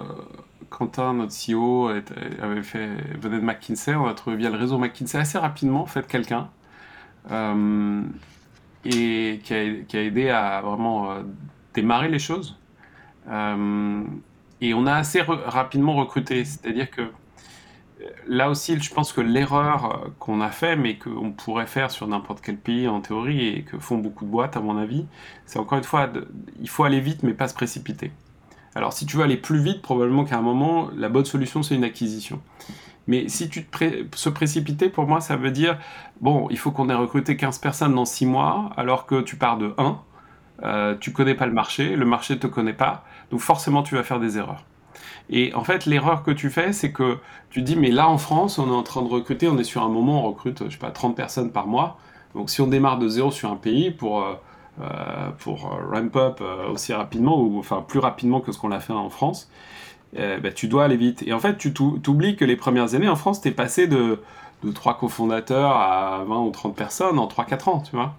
[0.69, 5.81] Quentin, notre CEO, venait de McKinsey, on a trouvé via le réseau McKinsey assez rapidement
[5.81, 6.49] en fait quelqu'un
[7.31, 11.17] et qui a, aidé à vraiment
[11.73, 12.57] démarrer les choses.
[13.29, 14.03] Euh,
[14.61, 16.45] et on a assez rapidement recruté.
[16.45, 21.31] C'est-à-dire que euh, là aussi, je pense que l'erreur euh, qu'on a fait, mais qu'on
[21.31, 24.61] pourrait faire sur n'importe quel pays en théorie et que font beaucoup de boîtes, à
[24.61, 25.05] mon avis,
[25.45, 26.09] c'est encore une fois,
[26.61, 28.11] il faut aller vite, mais pas se précipiter.
[28.73, 31.75] Alors, si tu veux aller plus vite, probablement qu'à un moment, la bonne solution, c'est
[31.75, 32.41] une acquisition.
[33.07, 35.77] Mais si tu te précipiter, pour moi, ça veut dire,
[36.21, 39.57] bon, il faut qu'on ait recruté 15 personnes dans 6 mois, alors que tu pars
[39.57, 39.99] de 1
[40.63, 44.03] euh, tu connais pas le marché, le marché te connaît pas, donc forcément tu vas
[44.03, 44.63] faire des erreurs.
[45.29, 47.17] Et en fait, l'erreur que tu fais, c'est que
[47.49, 49.83] tu dis, mais là en France, on est en train de recruter, on est sur
[49.83, 51.97] un moment, on recrute, je sais pas, 30 personnes par mois.
[52.35, 54.35] Donc si on démarre de zéro sur un pays pour, euh,
[54.81, 56.41] euh, pour ramp up
[56.71, 59.49] aussi rapidement, ou enfin plus rapidement que ce qu'on a fait en France,
[60.15, 61.23] bah, tu dois aller vite.
[61.25, 64.19] Et en fait, tu t'oublies que les premières années en France, tu es passé de
[64.65, 68.15] de trois cofondateurs à 20 ou 30 personnes en 3-4 ans, tu vois.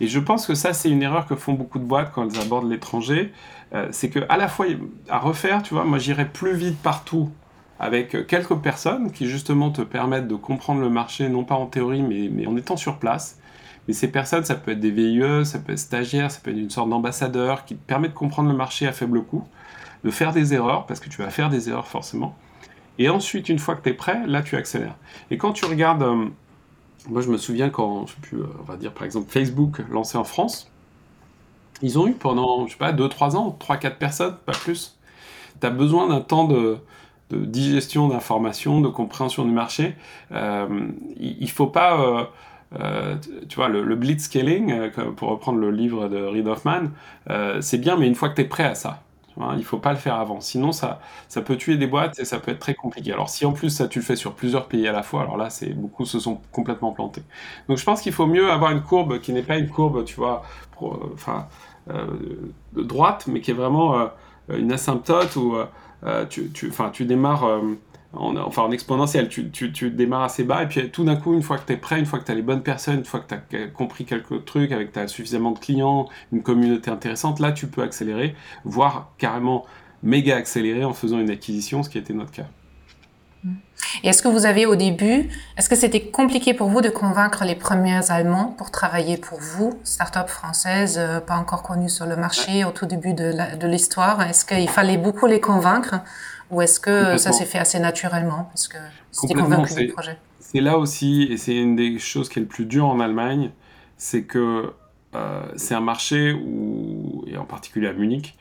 [0.00, 2.40] Et je pense que ça, c'est une erreur que font beaucoup de boîtes quand elles
[2.40, 3.32] abordent l'étranger.
[3.74, 4.66] Euh, c'est que à la fois,
[5.08, 7.30] à refaire, tu vois, moi j'irais plus vite partout
[7.78, 12.02] avec quelques personnes qui justement te permettent de comprendre le marché, non pas en théorie,
[12.02, 13.39] mais en étant sur place.
[13.90, 16.56] Mais ces personnes, ça peut être des VIE, ça peut être stagiaires, ça peut être
[16.56, 19.42] une sorte d'ambassadeur qui te permet de comprendre le marché à faible coût,
[20.04, 22.36] de faire des erreurs, parce que tu vas faire des erreurs forcément,
[23.00, 24.94] et ensuite, une fois que tu es prêt, là, tu accélères.
[25.32, 26.26] Et quand tu regardes, euh,
[27.08, 29.82] moi je me souviens quand, je sais plus, euh, on va dire par exemple Facebook
[29.90, 30.70] lancé en France,
[31.82, 35.00] ils ont eu pendant, je sais pas, 2-3 ans, 3-4 personnes, pas plus.
[35.60, 36.78] Tu as besoin d'un temps de,
[37.32, 39.96] digestion d'informations, de compréhension du marché.
[40.30, 40.86] Euh,
[41.18, 42.30] il ne faut pas...
[43.48, 46.90] tu vois, le, le blitzscaling, pour reprendre le livre de Reid Hoffman,
[47.60, 49.02] c'est bien, mais une fois que tu es prêt à ça,
[49.52, 50.40] il ne faut pas le faire avant.
[50.40, 53.12] Sinon, ça, ça peut tuer des boîtes et ça peut être très compliqué.
[53.12, 55.36] Alors, si en plus ça, tu le fais sur plusieurs pays à la fois, alors
[55.36, 57.22] là, c'est beaucoup se sont complètement plantés.
[57.68, 60.16] Donc, je pense qu'il faut mieux avoir une courbe qui n'est pas une courbe, tu
[60.16, 60.42] vois,
[61.14, 61.46] enfin,
[61.90, 62.06] euh,
[62.74, 64.06] droite, mais qui est vraiment euh,
[64.56, 65.56] une asymptote où
[66.04, 67.60] euh, tu, tu, tu démarres
[68.12, 69.28] en, enfin en exponentiel.
[69.28, 71.76] Tu, tu, démarres assez bas et puis tout d'un coup, une fois que tu es
[71.76, 74.04] prêt, une fois que tu as les bonnes personnes, une fois que tu as compris
[74.04, 78.34] quelques trucs, avec tu as suffisamment de clients, une communauté intéressante, là tu peux accélérer,
[78.64, 79.64] voire carrément
[80.02, 82.46] méga accélérer en faisant une acquisition, ce qui était notre cas.
[84.02, 87.44] Et est-ce que vous avez au début, est-ce que c'était compliqué pour vous de convaincre
[87.44, 92.16] les premiers Allemands pour travailler pour vous, start-up française, euh, pas encore connue sur le
[92.16, 94.22] marché au tout début de l'histoire?
[94.22, 95.96] Est-ce qu'il fallait beaucoup les convaincre
[96.50, 98.78] ou est-ce que ça s'est fait assez naturellement Parce que
[99.10, 100.18] c'était convaincu du projet?
[100.40, 103.50] C'est là aussi, et c'est une des choses qui est le plus dur en Allemagne,
[103.96, 104.72] c'est que
[105.14, 108.36] euh, c'est un marché où, et en particulier à Munich,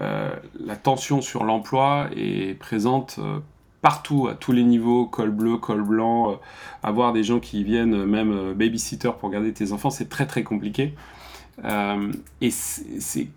[0.00, 3.40] euh, la tension sur l'emploi est présente euh,
[3.82, 6.38] partout, à tous les niveaux, col bleu, col blanc,
[6.82, 10.94] avoir des gens qui viennent même babysitter pour garder tes enfants, c'est très très compliqué.
[12.40, 13.28] et c'est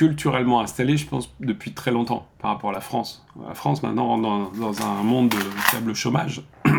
[0.00, 3.22] culturellement installé, je pense, depuis très longtemps par rapport à la France.
[3.46, 6.40] La France, maintenant, dans, un monde de faible chômage,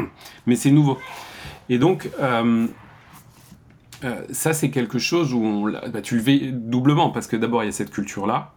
[0.47, 0.97] mais c'est nouveau.
[1.69, 2.65] Et donc, euh,
[4.03, 7.61] euh, ça, c'est quelque chose où on, bah, tu le fais doublement, parce que d'abord,
[7.61, 8.55] il y a cette culture-là.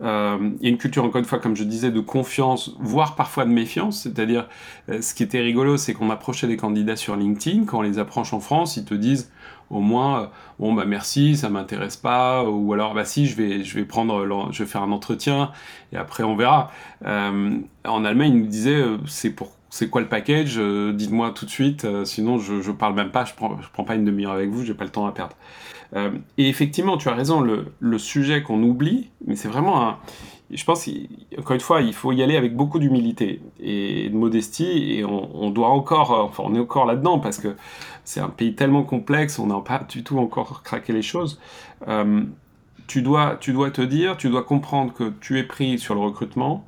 [0.00, 3.16] Euh, il y a une culture, encore une fois, comme je disais, de confiance, voire
[3.16, 4.02] parfois de méfiance.
[4.02, 4.48] C'est-à-dire,
[4.88, 7.64] ce qui était rigolo, c'est qu'on approchait des candidats sur LinkedIn.
[7.64, 9.30] Quand on les approche en France, ils te disent
[9.70, 10.26] au moins, euh,
[10.58, 14.50] bon bah merci, ça m'intéresse pas, ou alors bah si, je vais, je vais prendre,
[14.50, 15.50] je vais faire un entretien
[15.92, 16.70] et après on verra.
[17.04, 21.44] Euh, en Allemagne, ils nous disaient, euh, c'est pour c'est quoi le package Dites-moi tout
[21.44, 24.50] de suite, sinon je, je parle même pas, je prends, prends pas une demi-heure avec
[24.50, 25.36] vous, j'ai pas le temps à perdre.
[25.94, 29.98] et effectivement, tu as raison, le, sujet qu'on oublie, mais c'est vraiment un,
[30.50, 30.88] je pense,
[31.38, 35.50] encore une fois, il faut y aller avec beaucoup d'humilité et de modestie, et on,
[35.50, 37.54] doit encore, enfin, on est encore là-dedans parce que
[38.04, 41.38] c'est un pays tellement complexe, on n'a pas du tout encore craqué les choses.
[41.86, 42.22] Euh,
[42.86, 46.00] tu, dois, tu dois te dire, tu dois comprendre que tu es pris sur le
[46.00, 46.64] recrutement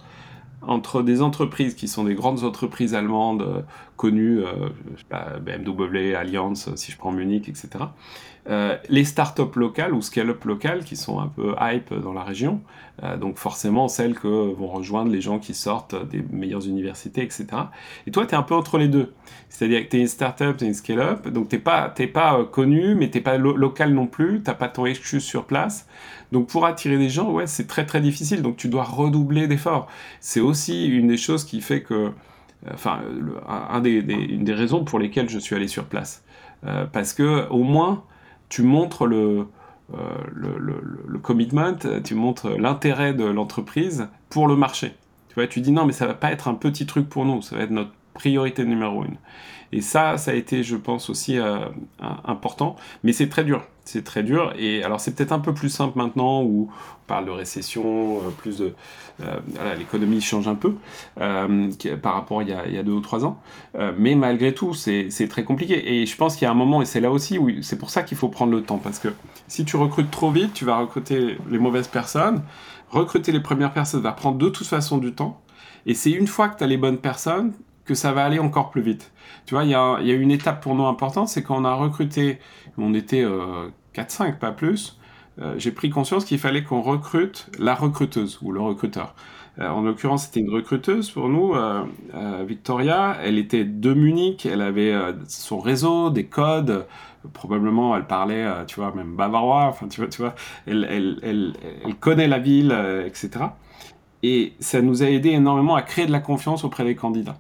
[0.63, 3.65] entre des entreprises qui sont des grandes entreprises allemandes
[3.97, 4.71] connues, euh,
[5.41, 7.85] BMW, Allianz, si je prends Munich, etc.,
[8.51, 12.61] Euh, les startups locales ou scale-up locales qui sont un peu hype dans la région,
[13.05, 17.47] euh, donc forcément celles que vont rejoindre les gens qui sortent des meilleures universités, etc.
[18.09, 19.13] Et toi, tu es un peu entre les deux.
[19.51, 22.41] C'est-à-dire que tu es une startup, tu es une scale-up, donc tu n'es pas, pas
[22.41, 25.45] euh, connu, mais tu n'es pas local non plus, tu n'as pas ton excuse sur
[25.45, 25.87] place.
[26.33, 29.87] Donc pour attirer des gens, ouais, c'est très très difficile, donc tu dois redoubler d'efforts.
[30.19, 32.11] C'est aussi une des choses qui fait que,
[32.73, 33.01] enfin,
[33.47, 36.25] un des, une des raisons pour lesquelles je suis allé sur place.
[36.93, 38.05] parce que au moins,
[38.51, 39.47] tu montres le,
[39.95, 39.97] euh,
[40.35, 40.59] le,
[41.07, 44.95] le, commitment, tu montres l'intérêt de l'entreprise pour le marché.
[45.29, 47.41] Tu vois, tu dis non, mais ça va pas être un petit truc pour nous,
[47.41, 49.17] ça va être notre priorité numéro une.
[49.73, 51.61] Et ça, ça a été, je pense, aussi euh,
[52.25, 52.77] important.
[53.05, 53.65] Mais c'est très dur.
[53.93, 54.53] C'est très dur.
[54.57, 58.31] Et alors, c'est peut-être un peu plus simple maintenant où on parle de récession, euh,
[58.31, 58.73] plus de.
[59.21, 60.77] Euh, l'économie change un peu
[61.17, 63.43] par rapport à il y, a, il deux ou trois ans.
[63.99, 65.93] mais malgré tout, c'est très compliqué.
[65.93, 67.91] Et je pense qu'il y a un moment, et c'est là aussi où c'est pour
[67.91, 68.79] ça qu'il faut prendre le temps.
[68.79, 69.09] Parce que
[69.49, 72.43] si tu recrutes trop vite, tu vas recruter les mauvaises personnes.
[72.91, 75.43] Recruter les premières personnes va prendre de toute façon du temps.
[75.85, 77.53] Et c'est une fois que tu as les bonnes personnes
[77.85, 79.11] que ça va aller encore plus vite.
[79.47, 82.39] Tu vois, il y a, une étape pour nous importante, c'est quand on a recruté,
[82.79, 83.25] on était
[83.95, 84.99] 4-5, euh, pas plus,
[85.41, 89.15] euh, j'ai pris conscience qu'il fallait qu'on recrute la recruteuse ou le recruteur.
[89.59, 91.55] Euh, en l'occurrence, c'était une recruteuse pour nous,
[92.47, 93.17] Victoria.
[93.23, 94.95] Elle était de Munich, elle avait
[95.29, 96.87] son réseau, des codes.
[97.35, 99.67] Probablement, elle parlait, tu vois, même bavarois.
[99.67, 100.35] Enfin, tu vois, tu vois,
[100.67, 101.53] elle, elle, elle,
[101.85, 102.75] elle connaît la ville,
[103.07, 103.31] etc.
[104.23, 107.39] Et ça nous a aidé énormément à créer de la confiance auprès des candidats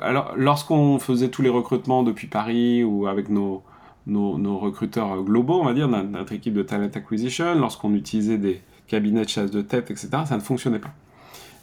[0.00, 3.62] alors, lorsqu'on faisait tous les recrutements depuis Paris ou avec nos,
[4.08, 9.24] nos, recruteurs globaux, on va dire, notre équipe de talent acquisition, lorsqu'on utilisait des cabinets
[9.24, 10.92] de chasse de tête, etc., ça ne fonctionnait pas.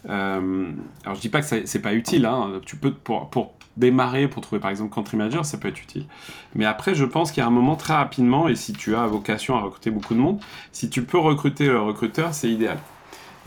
[0.08, 0.72] Euh,
[1.04, 2.62] alors je dis pas que c'est pas utile, hein.
[2.64, 6.06] tu peux pour, démarrer, pour trouver par exemple country manager, ça peut être utile.
[6.54, 9.08] Mais après, je pense qu'il y a un moment très rapidement, et si tu as
[9.08, 10.40] vocation à recruter beaucoup de monde,
[10.72, 12.78] si tu peux recruter le recruteur, c'est idéal.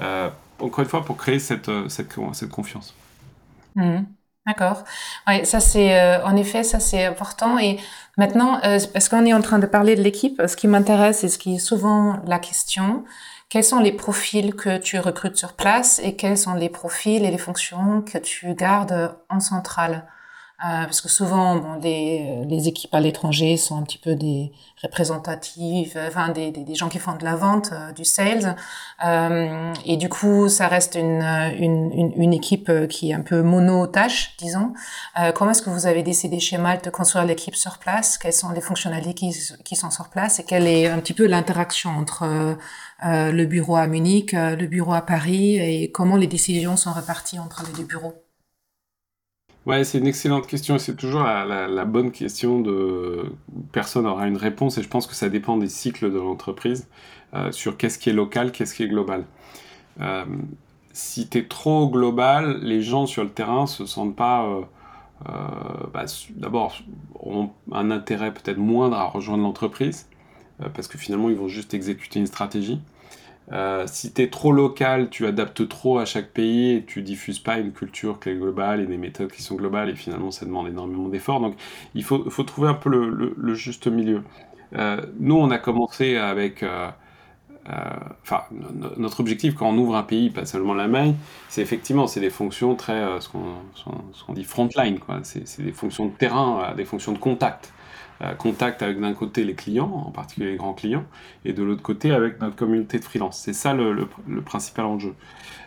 [0.00, 2.94] Euh, encore une fois, pour créer cette, cette confiance.
[3.76, 3.98] Mmh.
[4.48, 4.84] D'accord.
[5.28, 7.58] Oui, ça c'est euh, en effet ça c'est important.
[7.58, 7.78] Et
[8.16, 11.28] maintenant, euh, parce qu'on est en train de parler de l'équipe, ce qui m'intéresse et
[11.28, 13.04] ce qui est souvent la question,
[13.50, 17.30] quels sont les profils que tu recrutes sur place et quels sont les profils et
[17.30, 20.06] les fonctions que tu gardes en centrale?
[20.60, 25.94] Parce que souvent, bon, les, les équipes à l'étranger sont un petit peu des représentatives,
[25.96, 28.56] euh, enfin des, des, gens qui font de la vente, euh, du sales,
[29.04, 34.36] euh, et du coup, ça reste une, une, une, équipe qui est un peu mono-tâche,
[34.38, 34.72] disons.
[35.34, 38.18] comment est-ce que vous avez décidé chez Malte de construire l'équipe sur place?
[38.18, 40.38] Quelles sont les fonctionnalités qui, qui sont sur place?
[40.38, 42.56] Et quelle est un petit peu l'interaction entre
[43.02, 45.56] le bureau à Munich, le bureau à Paris?
[45.56, 48.27] Et comment les décisions sont réparties entre les deux bureaux?
[49.68, 53.26] Ouais, c'est une excellente question c'est toujours la, bonne question de
[53.70, 56.88] personne n'aura une réponse et je pense que ça dépend des cycles de l'entreprise
[57.35, 59.26] euh, sur qu'est-ce qui est local, qu'est-ce qui est global.
[60.00, 60.24] Euh,
[60.94, 65.33] si tu es trop global, les gens sur le terrain se sentent pas euh,
[65.92, 66.78] bah, d'abord
[67.20, 70.09] ont un intérêt peut-être moindre à rejoindre l'entreprise
[70.72, 72.81] parce que finalement ils vont juste exécuter une stratégie.
[73.52, 77.38] Euh, si tu es trop local, tu adaptes trop à chaque pays et tu diffuses
[77.38, 80.44] pas une culture qui est globale et des méthodes qui sont globales et finalement ça
[80.44, 81.40] demande énormément d'efforts.
[81.40, 81.56] Donc
[81.94, 84.22] il faut, trouver un peu le, le, juste milieu.
[84.76, 86.62] Euh, nous, on a commencé avec...
[86.62, 86.90] Euh,
[88.22, 88.44] enfin,
[88.96, 91.14] notre objectif quand on ouvre un pays, pas seulement l'Allemagne,
[91.50, 95.20] c'est effectivement c'est des fonctions très, ce qu'on dit frontline, quoi.
[95.22, 97.74] C'est des fonctions de terrain, des fonctions de contact.
[98.20, 101.04] Euh, contact avec d'un côté les clients, en particulier les grands clients,
[101.44, 103.38] et de l'autre côté avec notre communauté de freelance.
[103.38, 104.09] C'est ça le,
[104.44, 105.14] principal enjeu.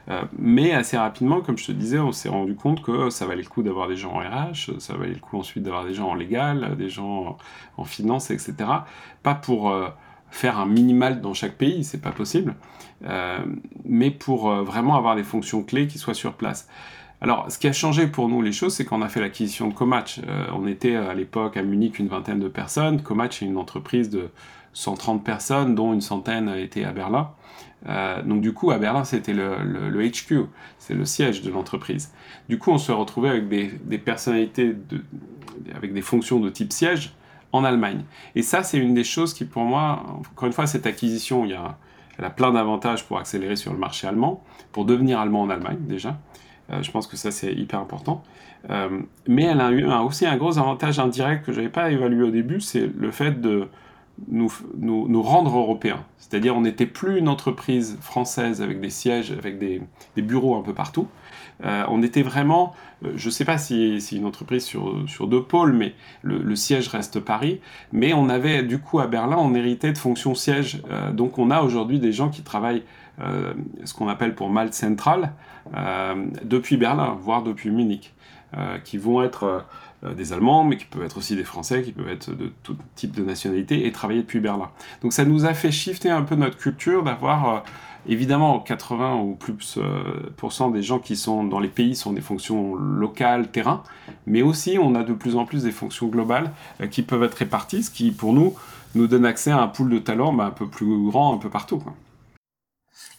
[0.09, 3.43] Euh, mais assez rapidement, comme je te disais, on s'est rendu compte que ça valait
[3.43, 6.09] le coup d'avoir des gens en RH, ça valait le coup ensuite d'avoir des gens
[6.09, 7.37] en légal, des gens
[7.77, 8.53] en finance, etc.
[9.23, 9.87] Pas pour euh,
[10.29, 12.55] faire un minimal dans chaque pays, c'est pas possible,
[13.83, 16.69] mais pour vraiment avoir des fonctions clés qui soient sur place.
[17.21, 19.75] Alors, ce qui a changé pour nous les choses, c'est qu'on a fait l'acquisition de
[19.75, 20.19] Comatch.
[20.27, 23.03] Euh, on était à l'époque à Munich une vingtaine de personnes.
[23.03, 24.29] Comatch est une entreprise de
[24.73, 27.29] 130 personnes, dont une centaine étaient à Berlin.
[27.87, 30.47] Euh, donc du coup, à Berlin, c'était le, HQ,
[30.79, 32.11] c'est le siège de l'entreprise.
[32.49, 34.75] Du coup, on se retrouvait avec des, personnalités,
[35.75, 37.13] avec des fonctions de type siège
[37.51, 38.03] en Allemagne.
[38.33, 41.51] Et ça, c'est une des choses qui, pour moi, encore une fois, cette acquisition, il
[41.51, 41.77] y a,
[42.17, 45.79] elle a plein d'avantages pour accélérer sur le marché allemand, pour devenir allemand en Allemagne
[45.81, 46.19] déjà.
[46.71, 48.23] Euh, je pense que ça, c'est hyper important.
[48.69, 52.23] Euh, mais elle a eu aussi un gros avantage indirect que je n'avais pas évalué
[52.23, 53.67] au début, c'est le fait de
[54.27, 56.03] nous, nous, rendre européens.
[56.19, 59.81] C'est-à-dire on n'était plus une entreprise française avec des sièges, avec des,
[60.15, 61.07] des bureaux un peu partout.
[61.63, 62.75] on était vraiment,
[63.15, 66.87] je ne sais pas si c'est une entreprise sur, sur deux pôles, mais le, siège
[66.89, 67.61] reste Paris.
[67.93, 70.83] Mais on avait, du coup, à Berlin, on héritait de fonctions siège.
[71.13, 72.83] donc on a aujourd'hui des gens qui travaillent
[73.83, 75.33] ce qu'on appelle pour Malte Central
[76.43, 78.13] depuis Berlin, voire depuis Munich,
[78.83, 79.63] qui vont être
[80.03, 82.75] euh, des Allemands, mais qui peuvent être aussi des Français, qui peuvent être de tout
[82.95, 84.69] type de nationalité et travailler depuis Berlin.
[85.03, 87.59] Donc ça nous a fait shifter un peu notre culture d'avoir euh,
[88.07, 92.73] évidemment 80 ou plus euh, des gens qui sont dans les pays sont des fonctions
[92.73, 93.83] locales, terrain,
[94.25, 96.51] mais aussi on a de plus en plus des fonctions globales
[96.89, 98.55] qui peuvent être réparties, ce qui pour nous
[98.95, 101.49] nous donne accès à un pool de talents bah, un peu plus grand un peu
[101.49, 101.83] partout.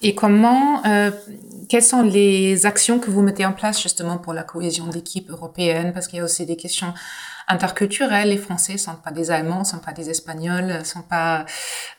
[0.03, 1.11] Et comment, euh,
[1.69, 5.93] quelles sont les actions que vous mettez en place justement pour la cohésion d'équipe européenne?
[5.93, 6.93] Parce qu'il y a aussi des questions
[7.49, 8.29] interculturelles.
[8.29, 11.45] Les Français sont pas des Allemands, sont pas des Espagnols, sont pas.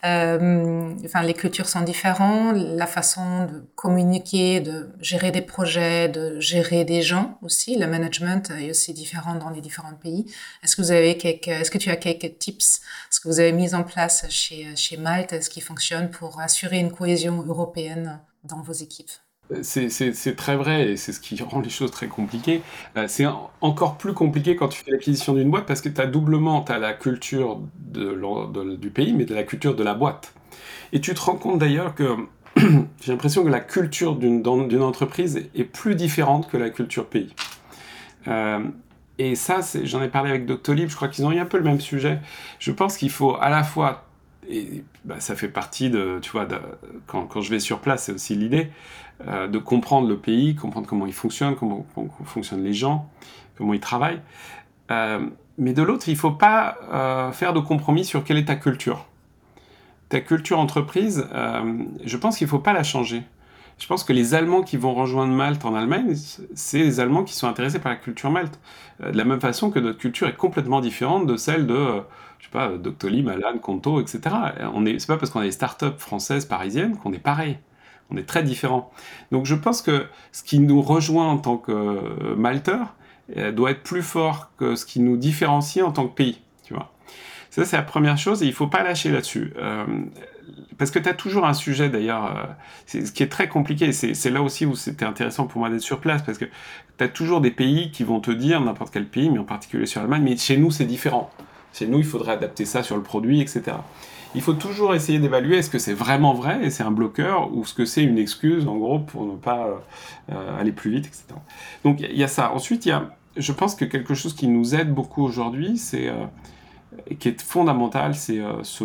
[0.06, 2.56] Euh, enfin, les cultures sont différentes.
[2.58, 7.77] La façon de communiquer, de gérer des projets, de gérer des gens aussi.
[7.77, 10.25] Le management est aussi différent dans les différents pays.
[10.63, 13.51] Est-ce que vous avez quelques, est-ce que tu as quelques tips, ce que vous avez
[13.51, 18.62] mis en place chez chez Malte, ce qui fonctionne pour assurer une cohésion européenne dans
[18.62, 19.12] vos équipes?
[19.62, 22.62] C'est très vrai et c'est ce qui rend les choses très compliquées.
[22.97, 23.25] Euh, c'est
[23.62, 26.79] encore plus compliqué quand tu fais l'acquisition d'une boîte parce que tu as doublement as
[26.79, 27.60] la culture
[27.93, 30.34] du pays, mais de la culture de la boîte.
[30.91, 32.15] Et tu te rends compte d'ailleurs que
[32.58, 37.34] j'ai l'impression que la culture d'une entreprise est plus différente que la culture pays.
[38.27, 38.60] Euh,
[39.19, 41.63] et ça, j'en ai parlé avec Doctolib, je crois qu'ils ont eu un peu le
[41.63, 42.19] même sujet.
[42.60, 44.06] Je pense qu'il faut à la fois
[44.49, 46.47] et bah, ça fait partie de, tu vois,
[47.08, 48.69] quand, quand, je vais sur place, c'est aussi l'idée
[49.27, 51.86] euh, de comprendre le pays, comprendre comment il fonctionne, comment,
[52.25, 53.09] fonctionnent les gens,
[53.57, 54.21] comment ils travaillent.
[54.91, 58.45] Euh, mais de l'autre, il ne faut pas euh, faire de compromis sur quelle est
[58.45, 59.05] ta culture.
[60.09, 61.27] Ta culture entreprise,
[62.03, 63.23] je pense qu'il ne faut pas la changer.
[63.79, 66.13] Je pense que les Allemands qui vont rejoindre Malte en Allemagne,
[66.53, 68.59] c'est les Allemands qui sont intéressés par la culture Malte.
[68.99, 72.03] de la même façon que notre culture est complètement différente de celle de
[72.43, 74.19] je sais pas, Doctolib, Alan, Conto, etc.
[74.73, 77.57] On est, c'est pas parce qu'on a des startups françaises, parisiennes qu'on est pareil.
[78.13, 78.91] On est très différents.
[79.32, 82.95] Donc je pense que ce qui nous rejoint en tant que euh, malteur
[83.38, 86.41] euh, doit être plus fort que ce qui nous différencie en tant que pays.
[86.63, 86.91] Tu vois.
[87.49, 89.54] Ça, c'est la première chose et il faut pas lâcher là-dessus.
[89.58, 89.86] Euh,
[90.78, 92.56] parce que tu as toujours un sujet d'ailleurs,
[92.88, 96.02] ce qui est très compliqué, c'est là aussi où c'était intéressant pour moi d'être sur
[96.02, 96.45] place, parce que
[96.97, 99.86] tu as toujours des pays qui vont te dire, n'importe quel pays, mais en particulier
[99.86, 101.32] sur l'Allemagne, mais chez nous c'est différent.
[101.73, 103.78] Chez nous, il faudrait adapter ça sur le produit, etc.
[104.36, 107.65] Il faut toujours essayer d'évaluer est-ce que c'est vraiment vrai et c'est un bloqueur ou
[107.65, 109.76] ce que c'est une excuse, en gros, pour ne pas euh,
[110.32, 111.26] euh, aller plus vite, etc.
[111.84, 112.52] Donc il y a ça.
[112.54, 116.10] Ensuite, il y a, je pense que quelque chose qui nous aide beaucoup aujourd'hui, c'est
[116.10, 116.26] euh,
[117.19, 118.84] qui est fondamental, c'est ce,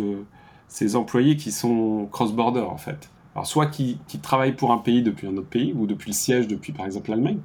[0.67, 3.09] ces employés qui sont cross-border en fait.
[3.35, 6.47] Alors soit qui, travaillent pour un pays depuis un autre pays ou depuis le siège
[6.47, 7.39] depuis par exemple l'Allemagne,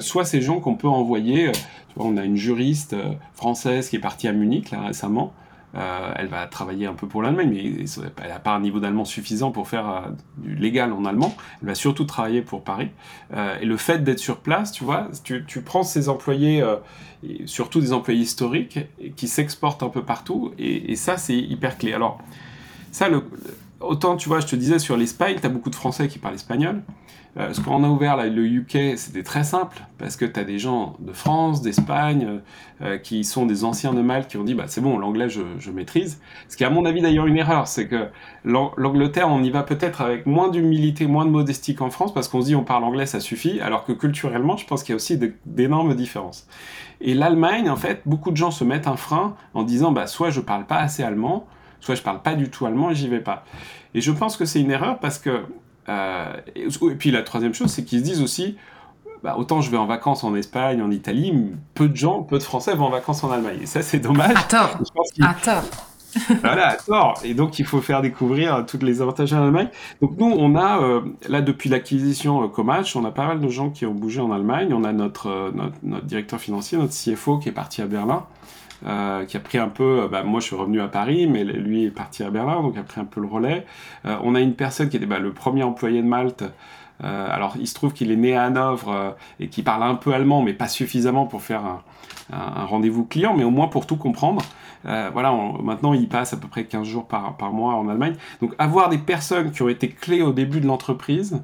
[0.00, 1.50] soit ces gens qu'on peut envoyer
[1.96, 5.32] on a une juriste euh, française qui est partie à Munich là, récemment.
[5.74, 7.84] Euh, elle va travailler un peu pour l'Allemagne, mais
[8.22, 10.00] elle n'a pas un niveau d'allemand suffisant pour faire euh,
[10.38, 11.36] du légal en allemand.
[11.60, 12.90] Elle va surtout travailler pour Paris.
[13.34, 16.64] et le fait d'être sur place, tu vois, tu, prends ces employés,
[17.44, 18.78] surtout des employés historiques,
[19.16, 21.92] qui s'exportent un peu partout, et, et ça, c'est hyper clé.
[21.92, 22.20] Alors,
[22.92, 23.22] ça, le,
[23.80, 26.34] autant, tu vois, je te disais, sur l'Espagne, tu as beaucoup de Français qui parlent
[26.34, 26.82] espagnol.
[27.38, 30.44] Euh, ce qu'on a ouvert là, le UK, c'était très simple, parce que tu as
[30.44, 32.38] des gens de France, d'Espagne, euh,
[32.82, 35.42] euh, qui sont des anciens de Malte, qui ont dit bah, c'est bon, l'anglais, je,
[35.58, 36.18] je, maîtrise.
[36.48, 38.08] Ce qui est à mon avis d'ailleurs une erreur, c'est que
[38.44, 42.40] l'Angleterre, on y va peut-être avec moins d'humilité, moins de modestie qu'en France, parce qu'on
[42.40, 44.96] se dit on parle anglais, ça suffit, alors que culturellement, je pense qu'il y a
[44.96, 46.48] aussi d'énormes différences.
[47.02, 50.30] Et l'Allemagne, en fait, beaucoup de gens se mettent un frein en disant bah, soit
[50.30, 51.46] je parle pas assez allemand,
[51.80, 53.44] soit je parle pas du tout allemand et j'y vais pas.
[53.94, 55.42] Et je pense que c'est une erreur parce que
[55.88, 56.68] euh, et,
[56.98, 58.56] puis la troisième chose, c'est qu'ils se disent aussi,
[59.22, 61.32] bah, autant je vais en vacances en Espagne, en Italie,
[61.74, 63.58] peu de gens, peu de Français vont en vacances en Allemagne.
[63.62, 64.36] Et ça, c'est dommage.
[64.36, 64.78] À tort.
[65.20, 65.64] À tort.
[66.40, 67.20] voilà, à tort.
[67.24, 69.68] Et donc, il faut faire découvrir tous les avantages en Allemagne.
[70.00, 73.48] Donc, nous, on a, euh, là, depuis l'acquisition euh, Comatch, on a pas mal de
[73.48, 74.72] gens qui ont bougé en Allemagne.
[74.72, 78.24] On a notre, notre, notre, directeur financier, notre CFO, qui est parti à Berlin.
[78.84, 81.44] Euh, qui a pris un peu, euh, bah, moi je suis revenu à Paris, mais
[81.44, 83.64] lui est parti à Berlin, donc a pris un peu le relais.
[84.04, 86.44] Euh, on a une personne qui était bah, le premier employé de Malte.
[87.00, 90.42] alors il se trouve qu'il est né à Hanovre et qui parle un peu allemand,
[90.42, 91.62] mais pas suffisamment pour faire
[92.32, 94.42] un, rendez-vous client, mais au moins pour tout comprendre.
[94.84, 98.14] voilà, maintenant il passe à peu près 15 jours par, par mois en Allemagne.
[98.40, 101.42] Donc avoir des personnes qui ont été clés au début de l'entreprise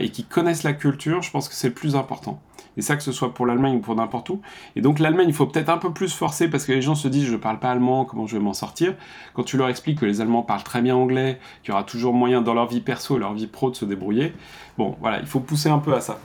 [0.00, 2.40] et qui connaissent la culture, je pense que c'est le plus important.
[2.76, 4.40] Et ça, que ce soit pour l'Allemagne ou pour n'importe où.
[4.76, 7.08] Et donc l'Allemagne, il faut peut-être un peu plus forcer parce que les gens se
[7.08, 8.94] disent je parle pas allemand, comment je vais m'en sortir?
[9.34, 12.14] Quand tu leur expliques que les Allemands parlent très bien anglais, qu'il y aura toujours
[12.14, 14.32] moyen dans leur vie perso et leur vie pro de se débrouiller,
[14.78, 16.18] bon, voilà, il faut pousser un peu à ça.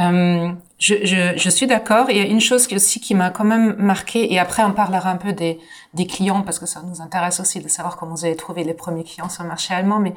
[0.00, 2.10] Euh, je, suis d'accord.
[2.10, 5.10] Il y a une chose aussi qui m'a quand même marqué, et après on parlera
[5.10, 5.60] un peu des,
[5.94, 8.74] des clients parce que ça nous intéresse aussi de savoir comment vous avez trouvé les
[8.74, 10.00] premiers clients sur le marché allemand.
[10.00, 10.14] Mais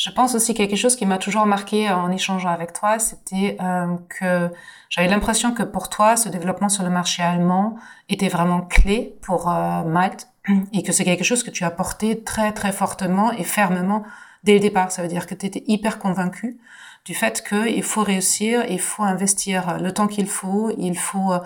[0.00, 3.96] je pense aussi quelque chose qui m'a toujours marqué en échangeant avec toi, c'était euh,
[4.08, 4.50] que
[4.88, 7.76] j'avais l'impression que pour toi, ce développement sur le marché allemand
[8.08, 10.28] était vraiment clé pour euh, Malte
[10.72, 14.02] et que c'est quelque chose que tu as porté très très fortement et fermement
[14.42, 14.90] dès le départ.
[14.90, 16.58] Ça veut dire que tu étais hyper convaincu
[17.04, 21.40] du fait qu'il faut réussir, il faut investir le temps qu'il faut, il faut euh,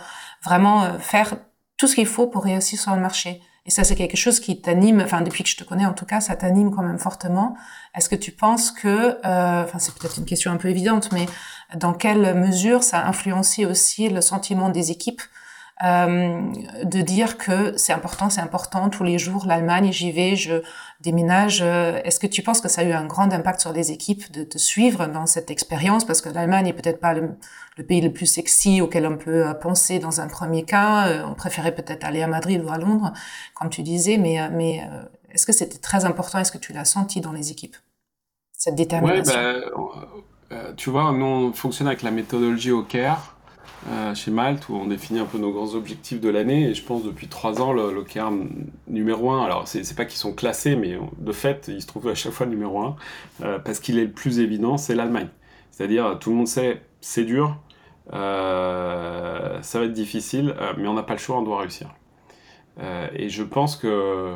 [0.45, 1.35] vraiment euh, faire
[1.77, 3.41] tout ce qu'il faut pour réussir sur le marché.
[3.67, 6.05] Et ça, c'est quelque chose qui t'anime, enfin depuis que je te connais en tout
[6.05, 7.57] cas, ça t'anime quand même fortement.
[7.95, 11.27] Est-ce que tu penses que, euh, enfin c'est peut-être une question un peu évidente, mais
[11.75, 15.23] dans quelle mesure ça a influencé aussi le sentiment des équipes
[15.83, 16.53] euh,
[16.85, 20.63] de dire que c'est important, c'est important, tous les jours, l'Allemagne, j'y vais, je
[21.01, 21.63] déménage.
[21.63, 24.31] Euh, est-ce que tu penses que ça a eu un grand impact sur les équipes
[24.31, 26.05] de te suivre dans cette expérience?
[26.05, 27.37] Parce que l'Allemagne est peut-être pas le,
[27.89, 31.25] pays le plus sexy auquel on peut euh, penser dans un premier cas.
[31.27, 33.13] On préférait peut-être aller à Madrid ou à Londres,
[33.55, 34.89] comme tu disais, mais, mais
[35.31, 36.39] est-ce que c'était très important?
[36.39, 37.77] Est-ce que tu l'as senti dans les équipes
[38.53, 39.35] Cette détermination?
[40.51, 43.34] bah, Tu vois, nous, on fonctionne avec la méthodologie OKR.
[43.87, 46.71] Euh, chez Malte où on définit un peu nos grands objectifs de l'année.
[46.71, 48.05] Et je pense depuis trois ans, le, le
[48.89, 52.15] numéro un, alors c'est pas qu'ils sont classés, mais de fait, ils se trouvent à
[52.15, 52.97] chaque fois numéro un,
[53.43, 55.29] euh, parce qu'il est le plus évident, c'est l'Allemagne.
[55.71, 57.59] C'est-à-dire, tout le monde sait, c'est dur,
[58.15, 61.89] euh, ça va être difficile, mais on n'a pas le choix, on doit réussir.
[63.15, 64.35] et je pense que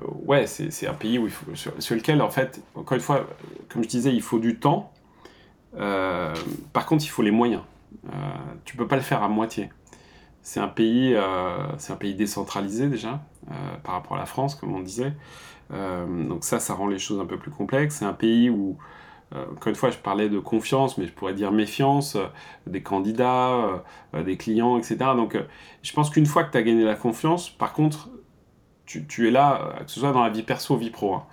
[0.00, 3.26] ouais, c'est un pays où il sur, lequel, en fait, encore une fois,
[3.68, 4.92] comme je disais, il faut du temps.
[5.76, 7.62] par contre, il faut les moyens.
[8.06, 8.18] Euh,
[8.64, 9.70] tu peux pas le faire à moitié.
[10.42, 13.20] C'est un pays, euh, c'est un pays décentralisé déjà
[13.50, 15.12] euh, par rapport à la France, comme on disait.
[15.70, 17.96] donc ça, ça rend les choses un peu plus complexes.
[17.96, 18.76] C'est un pays où
[19.34, 22.18] encore une fois, je parlais de confiance, mais je pourrais dire méfiance
[22.66, 23.82] des candidats,
[24.12, 24.98] des clients, etc.
[25.16, 25.38] Donc,
[25.82, 28.10] je pense qu'une fois que tu as gagné la confiance, par contre,
[28.84, 31.14] tu, es là, que ce soit dans la vie perso, vie pro.
[31.14, 31.24] Hein.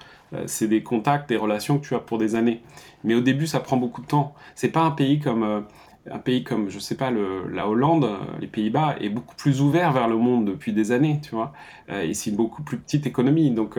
[0.45, 2.61] C'est des contacts, des relations que tu as pour des années.
[3.03, 4.33] Mais au début, ça prend beaucoup de temps.
[4.55, 5.65] C'est pas un pays comme
[6.11, 9.91] un pays comme, je sais pas, la Hollande, euh, les Pays-Bas, est beaucoup plus ouvert
[9.91, 11.53] vers le monde depuis des années, tu vois.
[11.89, 13.51] Euh, et c'est une beaucoup plus petite économie.
[13.51, 13.77] Donc,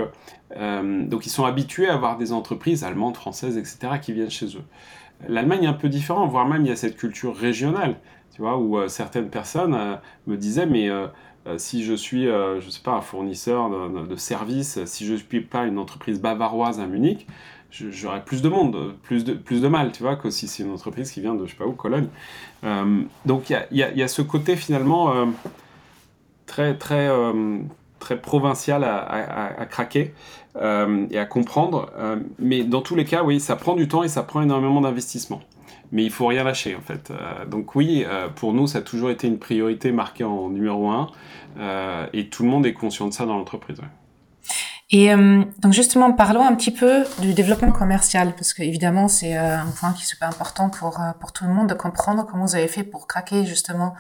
[0.57, 4.47] euh, donc ils sont habitués à avoir des entreprises allemandes, françaises, etc., qui viennent chez
[4.47, 4.65] eux.
[5.29, 7.97] L'Allemagne est un peu différent, voire même il y a cette culture régionale,
[8.35, 9.77] tu vois, où certaines personnes
[10.27, 10.89] me disaient, mais
[11.59, 15.43] si je suis, je sais pas, un fournisseur de, de services, si je ne suis
[15.43, 17.27] pas une entreprise bavaroise à Munich,
[17.71, 20.73] j'aurais plus de monde, plus de, plus de mal, tu vois, que si c'est une
[20.73, 22.09] entreprise qui vient de, je sais pas où, Cologne.
[22.65, 25.27] Euh, donc il y a, y a, ce côté finalement euh,
[26.47, 27.59] très, très, euh,
[27.99, 28.99] très provincial à,
[29.61, 30.15] à, craquer
[30.57, 31.91] et à comprendre.
[32.39, 35.43] mais dans tous les cas, oui, ça prend du temps et ça prend énormément d'investissement.
[35.93, 37.13] Mais il faut rien lâcher en fait.
[37.49, 38.05] donc oui,
[38.37, 41.09] pour nous, ça a toujours été une priorité marquée en numéro un.
[42.13, 43.81] et tout le monde est conscient de ça dans l'entreprise.
[44.93, 49.39] Et euh, donc justement, parlons un petit peu du développement commercial, parce que évidemment c'est
[49.39, 52.27] euh, un point qui est super important pour euh, pour tout le monde de comprendre
[52.27, 53.95] comment vous avez fait pour craquer justement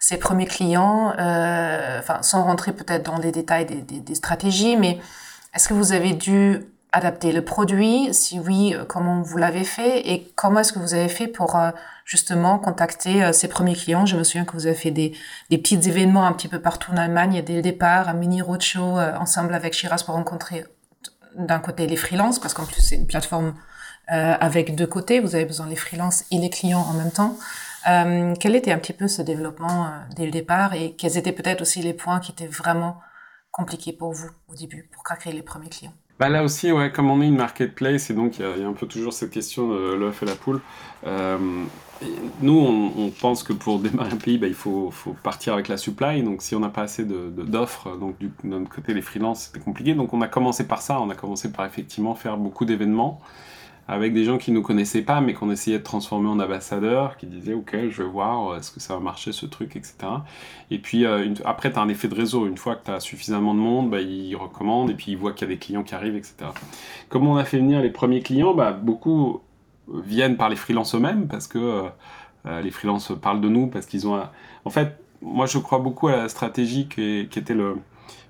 [0.00, 5.00] ces premiers clients, enfin sans rentrer peut-être dans les détails des, des, des stratégies, mais
[5.54, 6.60] est-ce que vous avez dû
[6.96, 11.08] adapter le produit Si oui, comment vous l'avez fait et comment est-ce que vous avez
[11.08, 11.58] fait pour
[12.04, 15.16] justement contacter ces premiers clients Je me souviens que vous avez fait des,
[15.50, 18.98] des petits événements un petit peu partout en Allemagne dès le départ, un mini roadshow
[18.98, 20.64] ensemble avec Shiraz pour rencontrer
[21.36, 23.54] d'un côté les freelances, parce qu'en plus c'est une plateforme
[24.12, 27.36] euh, avec deux côtés, vous avez besoin des freelances et les clients en même temps.
[27.88, 31.32] Euh, quel était un petit peu ce développement euh, dès le départ et quels étaient
[31.32, 33.00] peut-être aussi les points qui étaient vraiment
[33.50, 35.94] compliqués pour vous au début pour craquer les premiers clients?
[36.18, 38.72] Bah là aussi, ouais, comme on est une marketplace, et donc il y, a un
[38.72, 40.60] peu toujours cette question de l'œuf et la poule.
[41.06, 41.38] Euh,
[42.40, 45.76] nous, on, pense que pour démarrer un pays, bah, il faut, faut, partir avec la
[45.76, 46.22] supply.
[46.22, 49.46] Donc si on n'a pas assez d'offres, de, donc du, de notre côté, les freelances,
[49.46, 49.94] c'était compliqué.
[49.94, 51.00] Donc on a commencé par ça.
[51.00, 53.20] On a commencé par effectivement faire beaucoup d'événements
[53.86, 57.16] avec des gens qui ne nous connaissaient pas, mais qu'on essayait de transformer en ambassadeurs,
[57.16, 59.96] qui disaient Ok, je vais voir, euh, est-ce que ça va marcher ce truc, etc.
[60.70, 62.46] Et puis euh, après, tu as un effet de réseau.
[62.46, 65.32] Une fois que tu as suffisamment de monde, bah, ils recommandent et puis ils voient
[65.32, 66.34] qu'il y a des clients qui arrivent, etc.
[67.08, 69.42] Comment on a fait venir les premiers clients bah, Beaucoup
[69.88, 71.84] viennent par les freelances eux-mêmes parce que
[72.46, 74.20] euh, les freelances parlent de nous, parce qu'ils ont.
[74.64, 77.76] En fait, moi je crois beaucoup à la stratégie qui était le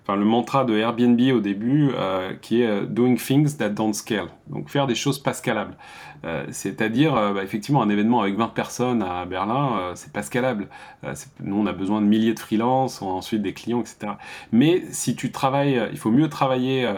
[0.04, 3.94] enfin le mantra de Airbnb au début, euh, qui est euh, doing things that don't
[3.94, 4.28] scale.
[4.48, 5.76] Donc faire des choses pas scalables.
[6.24, 10.68] Euh, c'est-à-dire, bah, effectivement, un événement avec 20 personnes à Berlin, c'est pas scalable.
[11.40, 14.12] nous, on a besoin de milliers de freelances, ensuite des clients, etc.
[14.50, 16.90] Mais si tu travailles, il faut mieux travailler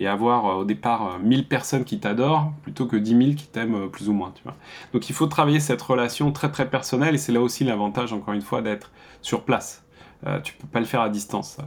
[0.00, 4.08] et avoir au départ 1000 personnes qui t'adorent plutôt que 10 000 qui t'aiment plus
[4.08, 4.32] ou moins.
[4.34, 4.56] Tu vois.
[4.92, 8.34] Donc il faut travailler cette relation très très personnelle et c'est là aussi l'avantage, encore
[8.34, 9.84] une fois, d'être sur place.
[10.42, 11.58] tu peux pas le faire à distance.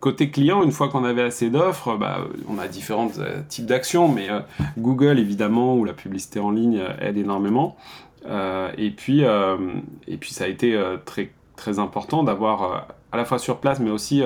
[0.00, 4.06] Côté client, une fois qu'on avait assez d'offres, bah, on a différents euh, types d'actions,
[4.06, 4.40] mais euh,
[4.78, 7.76] Google évidemment, ou la publicité en ligne euh, aide énormément.
[8.24, 13.90] et, puis, ça a été très, très important d'avoir à la fois sur place, mais
[13.90, 14.22] aussi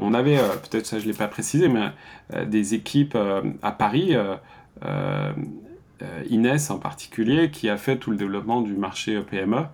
[0.00, 3.16] on avait, peut-être ça je ne l'ai pas précisé, mais des équipes
[3.62, 4.16] à Paris.
[6.28, 9.66] Inès en particulier, qui a fait tout le développement du marché PME.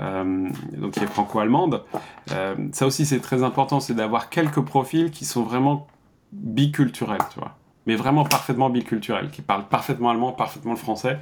[0.00, 1.84] Euh, donc qui est franco-allemande.
[2.32, 5.86] Euh, ça aussi c'est très important, c'est d'avoir quelques profils qui sont vraiment
[6.32, 7.56] biculturels, tu vois.
[7.86, 11.18] Mais vraiment parfaitement biculturels, qui parlent parfaitement allemand, parfaitement le français.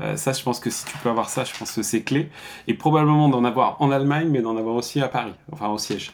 [0.00, 2.30] Euh, ça, je pense que si tu peux avoir ça, je pense que c'est clé.
[2.66, 6.12] Et probablement d'en avoir en Allemagne, mais d'en avoir aussi à Paris, enfin au siège.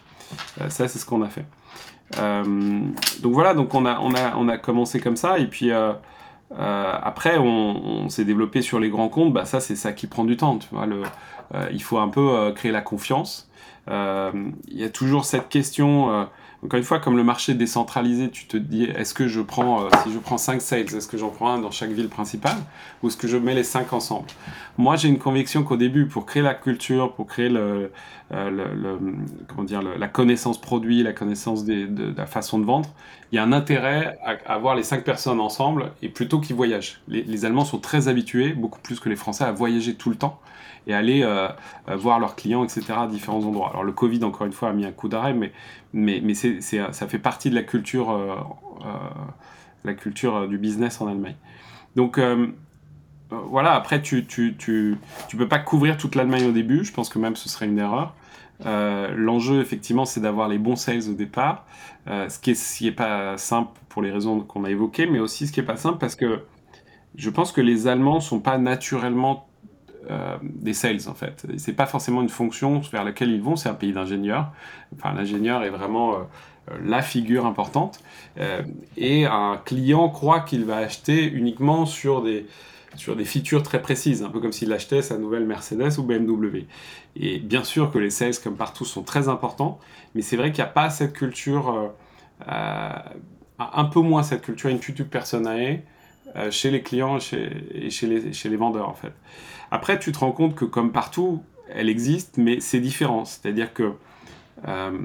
[0.69, 1.47] ça, c'est ce qu'on a fait.
[2.17, 5.71] donc voilà, donc on a, on, a, on a commencé comme ça, et puis
[6.51, 9.33] après, on, s'est développé sur les grands comptes.
[9.33, 10.87] Bah, ça, c'est ça qui prend du temps, tu vois.
[11.73, 13.49] Il faut un peu euh, créer la confiance.
[13.91, 14.31] Euh,
[14.69, 16.29] il y a toujours cette question
[16.65, 19.89] encore une fois, comme le marché est décentralisé, tu te dis, est-ce que je prends,
[20.05, 22.57] si je prends 5 sales, est-ce que j'en prends un dans chaque ville principale
[23.03, 24.29] ou est-ce que je mets les 5 ensemble?
[24.79, 27.91] Moi, j'ai une conviction qu'au début, pour créer la culture, pour créer le,
[28.31, 32.91] la connaissance produit, la connaissance de, la façon de vendre,
[33.33, 37.03] il y a un intérêt à, avoir les 5 personnes ensemble et plutôt qu'ils voyagent.
[37.09, 40.41] Les Allemands sont très habitués, beaucoup plus que les Français, à voyager tout le temps
[40.87, 41.49] et aller euh,
[41.89, 43.71] euh, voir leurs clients, etc., à différents endroits.
[43.71, 45.53] Alors le Covid, encore une fois, a mis un coup d'arrêt, mais,
[45.93, 48.35] mais, mais c'est, ça fait partie de la culture, euh,
[49.85, 51.37] la culture du business en Allemagne.
[51.97, 52.21] Donc
[53.31, 54.97] voilà, après, tu tu, tu,
[55.29, 57.79] tu peux pas couvrir toute l'Allemagne au début, je pense que même ce serait une
[57.79, 58.15] erreur.
[58.65, 61.67] l'enjeu, effectivement, c'est d'avoir les bons sales au départ,
[62.07, 65.53] ce qui est, est pas simple pour les raisons qu'on a évoquées, mais aussi ce
[65.53, 66.41] qui est pas simple parce que
[67.15, 69.47] je pense que les Allemands sont pas naturellement
[70.11, 71.47] euh, des sales en fait.
[71.59, 74.51] C'est pas forcément une fonction vers laquelle ils vont, c'est un pays d'ingénieurs.
[74.97, 76.19] Enfin, l'ingénieur est vraiment euh,
[76.85, 78.01] la figure importante.
[78.39, 78.63] Euh,
[78.97, 82.47] et un client croit qu'il va acheter uniquement sur des,
[82.97, 86.67] sur des features très précises, un peu comme s'il achetait sa nouvelle Mercedes ou BMW.
[87.15, 89.79] Et bien sûr que les sales, comme partout, sont très importants,
[90.17, 91.93] mais c'est vrai qu'il n'y a pas cette culture,
[92.49, 95.83] un peu moins cette culture intuitive personae
[96.51, 99.13] chez les clients et chez les, chez les vendeurs en fait.
[99.73, 101.43] Après, tu te rends compte que comme partout,
[101.75, 103.25] elle existe, mais c'est différent.
[103.25, 103.95] C'est-à-dire que,
[104.69, 104.99] euh,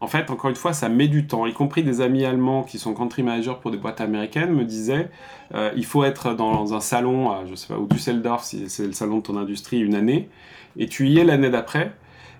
[0.00, 1.44] en fait, encore une fois, ça met du temps.
[1.44, 5.10] Y compris des amis allemands qui sont country managers pour des boîtes américaines me disaient,
[5.54, 8.86] euh, il faut être dans un salon, à, je sais pas, ou Düsseldorf, si c'est
[8.86, 10.30] le salon de ton industrie, une année,
[10.78, 11.92] et tu y es l'année d'après,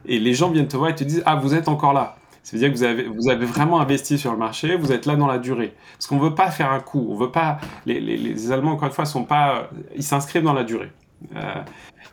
[0.07, 2.17] et les gens viennent te voir et te disent, ah, vous êtes encore là.
[2.43, 5.27] Ça veut dire que vous avez, vraiment investi sur le marché, vous êtes là dans
[5.27, 5.75] la durée.
[5.93, 7.59] Parce qu'on ne veut pas faire un coup, on veut pas.
[7.85, 9.71] Les Allemands, encore une fois, sont pas.
[9.97, 10.91] Ils s'inscrivent dans la durée.
[11.35, 11.63] Euh,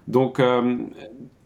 [0.07, 0.77] donc, euh,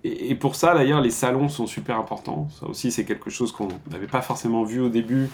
[0.04, 2.48] et, pour ça, d'ailleurs, les salons sont super importants.
[2.60, 5.30] Ça aussi, c'est quelque chose qu'on n'avait pas forcément vu au début.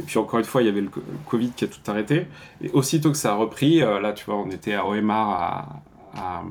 [0.00, 0.90] Et puis encore une fois, il y avait le
[1.28, 2.26] Covid qui a tout arrêté.
[2.62, 6.42] Et aussitôt que ça a repris, euh, là, tu vois, on était à OMR à,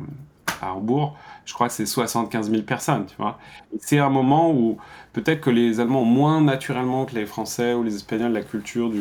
[0.61, 1.17] Hambourg.
[1.45, 3.39] Je crois que c'est 75 000 personnes, tu vois.
[3.79, 4.77] C'est un moment où
[5.11, 8.91] peut-être que les Allemands ont moins naturellement que les Français ou les Espagnols la culture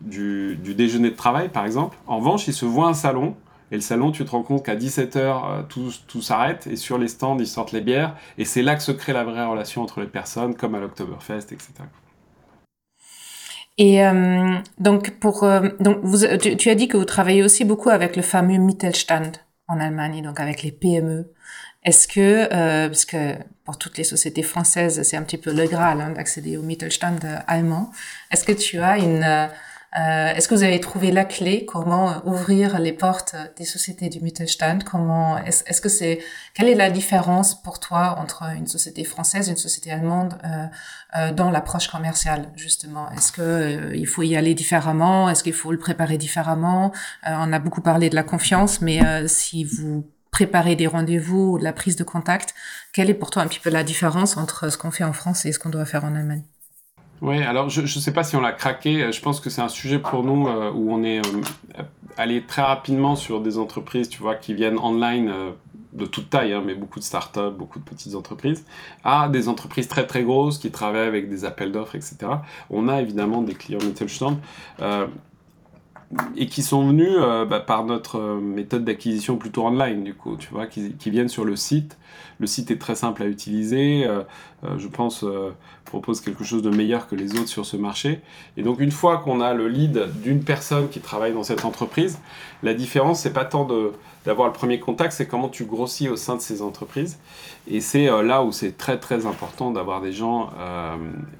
[0.00, 1.96] du déjeuner de travail, par exemple.
[2.08, 3.36] En revanche, ils se voient un salon
[3.72, 6.98] et le salon, tu te rends compte qu'à 17h, euh, tout, tout s'arrête et sur
[6.98, 8.14] les stands, ils sortent les bières.
[8.36, 11.52] Et c'est là que se crée la vraie relation entre les personnes, comme à l'Oktoberfest,
[11.52, 11.72] etc.
[13.78, 17.88] Et euh, donc, pour, euh, donc vous, tu, as dit que vous travaillez aussi beaucoup
[17.88, 19.32] avec le fameux Mittelstand
[19.68, 21.32] en Allemagne, donc avec les PME.
[21.82, 22.46] Est-ce que,
[22.88, 26.58] parce que pour toutes les sociétés françaises, c'est un petit peu le Graal hein, d'accéder
[26.58, 27.90] au Mittelstand allemand,
[28.30, 29.48] est-ce que tu as une
[29.98, 31.66] euh, Est-ce que vous avez trouvé la clé?
[31.66, 34.84] Comment euh, ouvrir les portes des sociétés du Mittelstand?
[34.84, 36.20] Comment est-ce, que c'est
[36.54, 40.66] quelle est la différence pour toi entre une société française et une société allemande euh,
[41.16, 43.10] euh dans l'approche commerciale justement?
[43.10, 45.28] Est-ce que euh, il faut y aller différemment?
[45.28, 46.92] Est-ce qu'il faut le préparer différemment?
[47.26, 51.64] On a beaucoup parlé de la confiance, mais si vous préparez des rendez-vous ou de
[51.64, 52.54] la prise de contact,
[52.92, 55.44] quelle est pour toi un petit peu la différence entre ce qu'on fait en France
[55.44, 56.44] et ce qu'on doit faire en Allemagne?
[57.22, 59.10] Oui, alors je ne sais pas si on l'a craqué.
[59.12, 61.82] Je pense que c'est un sujet pour nous euh, où on est euh,
[62.16, 65.52] allé très rapidement sur des entreprises, tu vois, qui viennent online euh,
[65.92, 68.64] de toute taille, hein, mais beaucoup de startups, beaucoup de petites entreprises,
[69.04, 72.16] à des entreprises très très grosses qui travaillent avec des appels d'offres, etc.
[72.70, 74.38] On a évidemment des clients Mittelstand
[74.80, 75.06] euh,
[76.36, 80.36] et qui sont venus euh, bah, par notre euh, méthode d'acquisition plutôt online, du coup,
[80.36, 81.98] tu vois, qui, viennent sur le site.
[82.42, 84.24] Le site est très simple à utiliser, euh,
[84.76, 85.24] je pense,
[85.84, 88.20] propose quelque chose de meilleur que les autres sur ce marché.
[88.56, 92.18] Et donc, une fois qu'on a le lead d'une personne qui travaille dans cette entreprise,
[92.64, 93.68] la différence, c'est pas tant
[94.26, 97.20] d'avoir le premier contact, c'est comment tu grossis au sein de ces entreprises.
[97.68, 100.50] Et c'est là où c'est très très important d'avoir des gens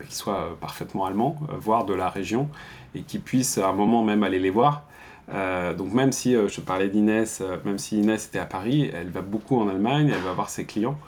[0.09, 2.49] qui soient parfaitement allemands, voire de la région,
[2.95, 4.85] et qui puissent à un moment même aller les voir.
[5.33, 8.91] Euh, donc même si euh, je parlais d'Inès, euh, même si Inès était à Paris,
[8.93, 10.99] elle va beaucoup en Allemagne, elle va voir ses clients.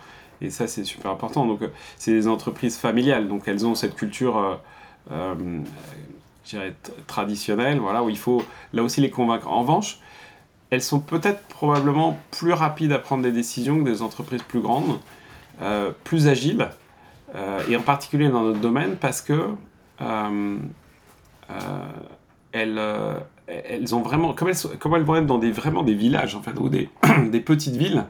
[0.40, 1.46] Et ça, c'est super important.
[1.46, 1.60] Donc
[1.96, 4.60] c'est des entreprises familiales, donc elles ont cette culture
[7.06, 9.48] traditionnelle, voilà, où il faut là aussi les convaincre.
[9.48, 10.00] En revanche,
[10.70, 14.98] elles sont peut-être probablement plus rapides à prendre des décisions que des entreprises plus grandes,
[16.02, 16.68] plus agiles,
[17.68, 19.54] et en particulier dans notre domaine parce que
[21.50, 21.86] euh,
[22.52, 23.14] elles, euh,
[23.46, 26.42] elles ont vraiment, comme elles, comme elles vont être dans des, vraiment des villages, en
[26.42, 26.88] fait, ou des,
[27.30, 28.04] des petites villes,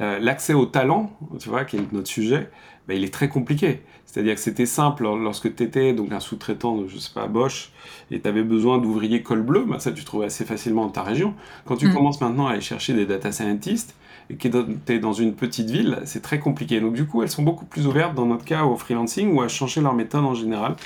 [0.00, 2.50] euh, l'accès au talent, tu vois, qui est notre sujet,
[2.88, 3.82] bah, il est très compliqué.
[4.06, 7.70] C'est-à-dire que c'était simple lorsque tu étais donc un sous-traitant de, je sais pas, Bosch,
[8.10, 11.02] et tu avais besoin d'ouvriers col bleu, bah, ça tu trouvais assez facilement dans ta
[11.02, 11.34] région.
[11.64, 11.94] Quand tu mm.
[11.94, 13.94] commences maintenant à aller chercher des data scientists,
[14.28, 16.80] et que tu es dans une petite ville, c'est très compliqué.
[16.80, 19.48] Donc du coup, elles sont beaucoup plus ouvertes, dans notre cas, au freelancing ou à
[19.48, 20.76] changer leur méthode en général.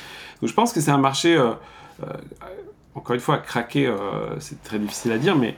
[0.40, 1.36] Donc je pense que c'est un marché...
[1.36, 1.52] Euh,
[2.94, 5.56] encore une fois, craquer, euh, c'est très difficile à dire, mais,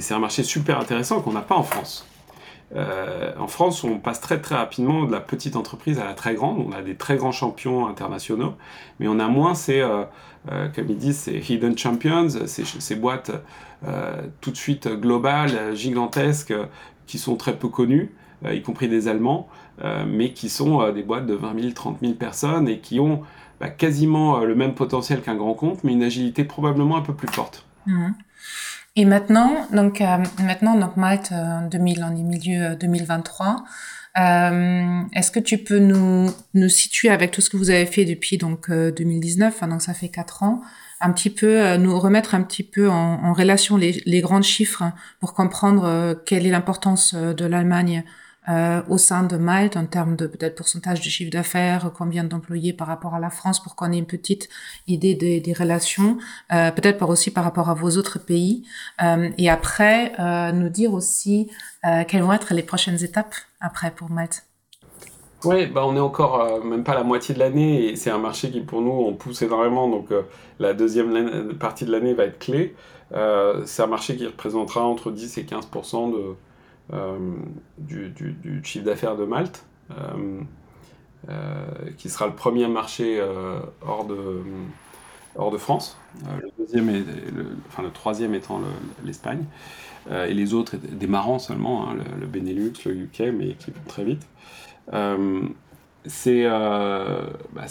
[0.00, 2.06] c'est un marché super intéressant qu'on n'a pas en France.
[2.76, 6.34] Euh, en France, on passe très très rapidement de la petite entreprise à la très
[6.34, 6.62] grande.
[6.66, 8.54] On a des très grands champions internationaux,
[9.00, 9.82] mais on a moins ces,
[10.46, 13.30] comme ils disent, ces hidden champions, ces boîtes
[14.42, 16.52] tout de suite globales, gigantesques,
[17.06, 18.12] qui sont très peu connues,
[18.46, 19.48] y compris des Allemands,
[20.06, 23.22] mais qui sont des boîtes de 20 000, 30 000 personnes et qui ont
[23.60, 27.14] bah, quasiment euh, le même potentiel qu'un grand compte, mais une agilité probablement un peu
[27.14, 27.64] plus forte.
[27.86, 28.14] Mhm.
[28.96, 31.32] Et maintenant, donc euh, maintenant, donc Malte,
[31.70, 33.64] 2000, on est milieu 2023.
[34.18, 38.04] Euh, Est-ce que tu peux nous, nous situer avec tout ce que vous avez fait
[38.04, 40.62] depuis donc 2019, donc ça fait quatre ans,
[41.00, 44.82] un petit peu nous remettre un petit peu en, en relation les, les grands chiffres
[45.20, 48.02] pour comprendre quelle est l'importance de l'Allemagne
[48.48, 52.72] euh, au sein de Malte en termes de peut-être pourcentage de chiffre d'affaires, combien d'employés
[52.72, 54.48] par rapport à la France pour qu'on ait une petite
[54.86, 56.18] idée des, relations,
[56.52, 58.64] euh, peut-être par aussi par rapport à vos autres pays.
[59.02, 60.12] Euh, et après,
[60.52, 61.50] nous dire aussi
[62.08, 64.44] quelles vont être les prochaines étapes après pour Malte.
[65.44, 68.50] Oui, bah on est encore même pas la moitié de l'année et c'est un marché
[68.50, 70.08] qui pour nous on pousse énormément donc
[70.58, 72.74] la deuxième partie de l'année va être clé.
[73.64, 76.34] c'est un marché qui représentera entre 10 et 15 de,
[76.92, 77.18] euh,
[77.76, 78.14] du,
[78.64, 80.40] chiffre d'affaires de Malte, euh,
[81.28, 81.66] euh,
[81.98, 83.22] qui sera le premier marché
[83.86, 84.42] hors de
[85.36, 85.98] hors de France.
[86.24, 88.60] le deuxième et le, enfin le troisième étant
[89.04, 89.44] l'Espagne.
[90.10, 94.26] et les autres démarrant seulement, hein, le, Benelux, le UK, mais qui vont très vite.
[96.06, 97.66] c'est, bah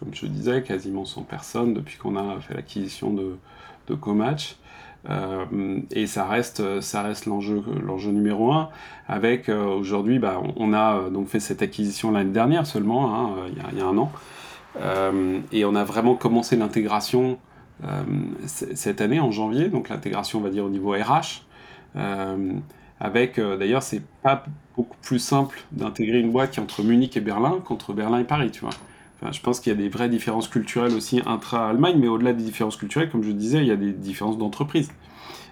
[0.00, 3.36] comme je disais, quasiment 100 personnes depuis qu'on a fait l'acquisition de,
[3.86, 4.56] de Comatch.
[5.10, 8.68] Euh, et ça reste, ça reste l'enjeu, l'enjeu numéro un.
[9.08, 13.34] Avec euh, aujourd'hui, bah, on a euh, donc fait cette acquisition l'année dernière seulement, hein,
[13.48, 14.12] il, y a, un an,
[15.52, 17.38] et on a vraiment commencé l'intégration
[18.46, 19.68] cette année en janvier.
[19.68, 21.42] Donc l'intégration, on va dire au niveau RH.
[23.00, 24.44] avec d'ailleurs, c'est pas
[24.76, 28.24] beaucoup plus simple d'intégrer une boîte qui est entre Munich et Berlin qu'entre Berlin et
[28.24, 28.70] Paris, tu vois.
[29.30, 32.76] Je pense qu'il y a des vraies différences culturelles aussi intra-Allemagne, mais au-delà des différences
[32.76, 34.90] culturelles, comme je disais, il y a des différences d'entreprise.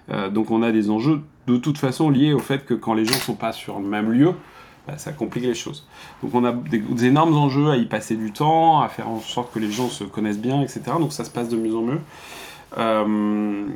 [0.09, 3.05] Euh, donc on a des enjeux de toute façon liés au fait que quand les
[3.05, 4.33] gens ne sont pas sur le même lieu,
[4.87, 5.87] bah, ça complique les choses.
[6.23, 9.53] Donc on a des, énormes enjeux à y passer du temps, à faire en sorte
[9.53, 10.81] que les gens se connaissent bien, etc.
[10.99, 11.99] Donc ça se passe de mieux en mieux.
[12.77, 13.67] Euh,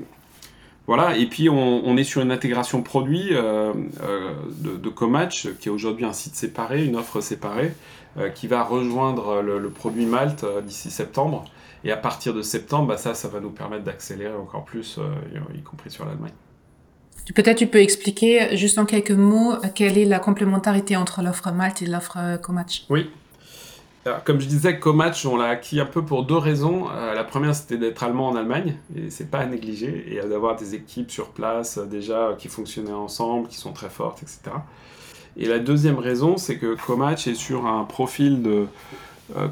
[0.88, 3.74] voilà, et puis on, est sur une intégration produit euh,
[4.62, 7.74] de, Comatch, qui est aujourd'hui un site séparé, une offre séparée,
[8.34, 11.46] qui va rejoindre le, le produit Malte d'ici septembre.
[11.86, 15.04] Et à partir de septembre, bah, ça, ça va nous permettre d'accélérer encore plus, euh,
[15.56, 16.34] y compris sur l'Allemagne.
[17.36, 21.84] Peut-être tu peux expliquer juste en quelques mots quelle est la complémentarité entre l'offre Malte
[21.84, 22.86] et l'offre euh, Comatch?
[22.90, 23.12] Oui.
[24.26, 26.88] comme je disais, Comatch, on l'a acquis un peu pour deux raisons.
[26.90, 30.56] Euh, la première, c'était d'être allemand en Allemagne, et c'est pas à négliger, et d'avoir
[30.56, 34.58] des équipes sur place déjà qui fonctionnaient ensemble, qui sont très fortes, etc.
[35.38, 38.68] Et la deuxième raison, c'est que Comatch est sur un profil de,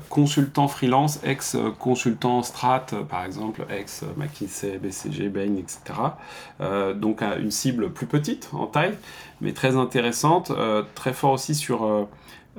[0.08, 5.82] consultant freelance, ex-consultant strat, par exemple, ex-McKinsey, BCG, Bain, etc.
[6.96, 8.94] donc une cible plus petite en taille,
[9.42, 10.52] mais très intéressante,
[10.94, 12.08] très fort aussi sur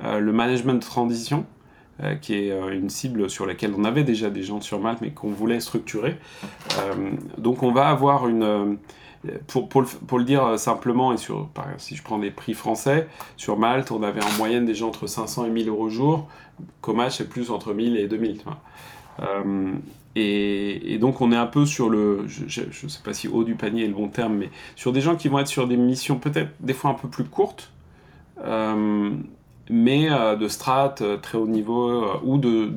[0.03, 1.45] le management de transition.
[2.03, 4.99] Euh, qui est euh, une cible sur laquelle on avait déjà des gens sur Malte,
[4.99, 6.17] mais qu'on voulait structurer.
[6.77, 8.77] Euh, donc on va avoir une...
[9.47, 13.07] Pour, le, dire simplement, et si je prends des prix français,
[13.37, 16.27] sur Malte, on avait en moyenne des gens entre 500 et 1000 euros jour.
[16.81, 18.41] Comatch, c'est plus entre 1000 et 2000.
[20.15, 23.43] et, et, donc, on est un peu sur le, je ne sais pas si haut
[23.43, 25.77] du panier est le bon terme, mais sur des gens qui vont être sur des
[25.77, 27.71] missions peut-être des fois un peu plus courtes,
[29.69, 32.71] mais euh, de strat euh, très haut niveau euh, ou de,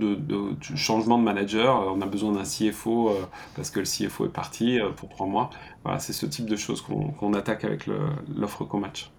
[0.77, 1.95] changement de manager.
[1.95, 3.13] on a besoin d'un CFO
[3.57, 5.51] parce que le CFO est parti pour trois mois.
[5.85, 7.87] Voilà, c'est ce type de choses qu'on attaque avec
[8.37, 9.11] l'offre co-match.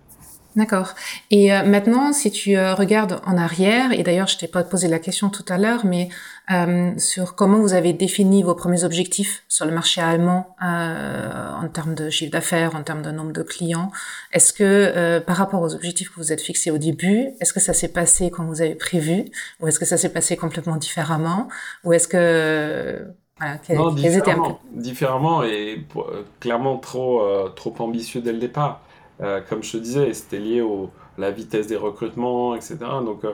[0.55, 0.95] D'accord.
[1.29, 4.87] Et euh, maintenant, si tu euh, regardes en arrière, et d'ailleurs, je t'ai pas posé
[4.87, 6.09] la question tout à l'heure, mais
[6.49, 11.93] euh, sur comment vous avez défini vos premiers objectifs sur le marché allemand en termes
[11.93, 13.91] de chiffre d'affaires, en termes de nombre de clients,
[14.33, 17.73] est-ce que par rapport aux objectifs que vous êtes fixés au début, est-ce que ça
[17.73, 19.25] s'est passé comme vous avez prévu,
[19.59, 21.47] ou est-ce que ça s'est passé complètement différemment,
[21.83, 23.05] ou est-ce que
[23.37, 25.85] voilà, non, différemment, différemment et
[26.39, 27.21] clairement trop
[27.55, 28.81] trop ambitieux dès le départ.
[29.21, 32.77] Euh, comme je te disais, c'était lié à la vitesse des recrutements, etc.
[33.05, 33.33] Donc, euh,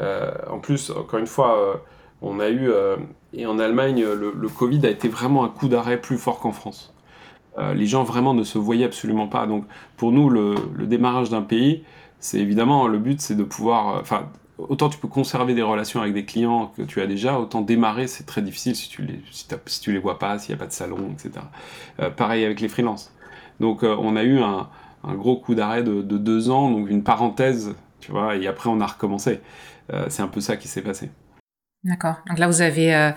[0.00, 1.82] euh, en plus, encore une fois,
[2.22, 2.70] on a eu,
[3.32, 6.94] et en Allemagne, le, Covid a été vraiment un coup d'arrêt plus fort qu'en France.
[7.74, 9.46] les gens vraiment ne se voyaient absolument pas.
[9.46, 9.64] Donc,
[9.96, 10.54] pour nous, le,
[10.86, 11.84] démarrage d'un pays,
[12.18, 16.14] c'est évidemment le but, c'est de pouvoir, enfin, autant tu peux conserver des relations avec
[16.14, 19.20] des clients que tu as déjà, autant démarrer, c'est très difficile si tu les,
[19.66, 21.44] si, les vois pas, s'il n'y a pas de salon, etc.
[22.16, 23.12] pareil avec les freelances.
[23.60, 24.68] Donc, on a eu un,
[25.04, 28.80] un gros coup d'arrêt de, deux ans, donc une parenthèse, tu vois, et après on
[28.80, 29.40] a recommencé.
[29.92, 31.10] Euh, c'est un peu ça qui s'est passé.
[31.84, 32.14] D'accord.
[32.28, 33.10] Donc là, vous avez euh,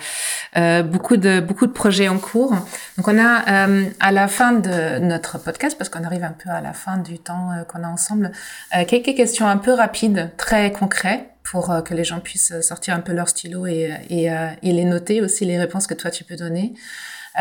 [0.58, 2.52] euh, beaucoup de beaucoup de projets en cours.
[2.98, 3.68] Donc on a
[4.00, 7.20] à la fin de notre podcast, parce qu'on arrive un peu à la fin du
[7.20, 8.32] temps qu'on a ensemble,
[8.88, 13.14] quelques questions un peu rapides, très concrètes, pour que les gens puissent sortir un peu
[13.14, 14.26] leur stylo et, et,
[14.64, 16.74] et les noter aussi les réponses que toi tu peux donner.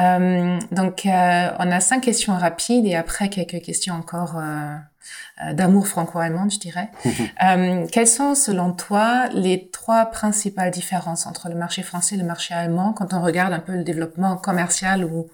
[0.01, 5.87] Euh, donc, euh, on a cinq questions rapides et après quelques questions encore euh, d'amour
[5.87, 6.91] franco-allemand, je dirais.
[7.93, 12.55] quelles sont, selon toi, les trois principales différences entre le marché français et le marché
[12.55, 15.29] allemand quand on regarde un peu le développement commercial ou,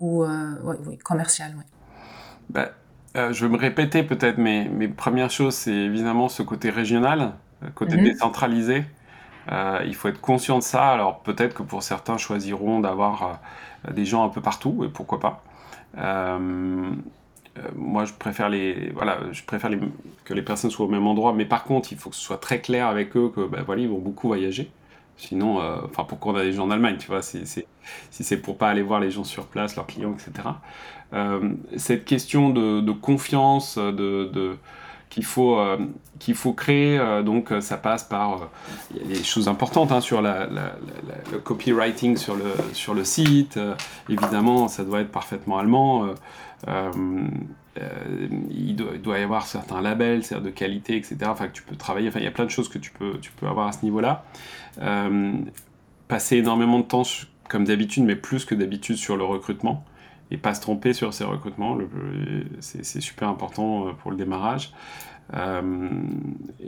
[0.00, 1.64] ou oui, commercial oui.
[2.48, 2.70] Bah,
[3.14, 7.32] je vais me répéter peut-être, mais mes premières choses, c'est évidemment ce côté régional,
[7.74, 8.04] côté mhm.
[8.04, 8.84] décentralisé.
[9.50, 10.88] il faut être conscient de ça.
[10.90, 13.40] Alors peut-être que pour certains choisiront d'avoir
[13.92, 15.42] des gens un peu partout, et pourquoi pas.
[15.98, 16.90] Euh,
[17.58, 19.70] euh, moi, je préfère, les, voilà, je préfère
[20.24, 22.38] que les personnes soient au même endroit, mais par contre, il faut que ce soit
[22.38, 24.70] très clair avec eux que ben, voilà, ils vont beaucoup voyager.
[25.16, 25.78] Sinon, euh,
[26.08, 27.46] pourquoi on a des gens en Allemagne, tu vois, si
[28.10, 30.48] c'est pour pas aller voir les gens sur place, leurs clients, etc.
[31.76, 34.58] cette question de, confiance, de
[35.10, 35.78] qu'il faut, euh,
[36.18, 36.98] qu'il faut créer.
[36.98, 38.50] Euh, donc euh, ça passe par
[38.94, 43.58] il y a des choses importantes hein, sur le copywriting sur le, sur le site.
[44.08, 46.14] évidemment, ça doit être parfaitement allemand.
[48.50, 51.16] il, doit, y avoir certains labels, de qualité, etc.
[51.26, 52.08] Enfin, que tu peux travailler.
[52.08, 53.84] Enfin, il y a plein de choses que tu peux, tu peux avoir à ce
[53.84, 54.24] niveau-là.
[56.08, 57.02] passer énormément de temps,
[57.48, 59.84] comme d'habitude, mais plus que d'habitude, sur le recrutement
[60.30, 61.78] et pas se tromper sur ces recrutements.
[62.60, 64.72] C'est super important euh, pour le démarrage.
[65.34, 65.62] Euh,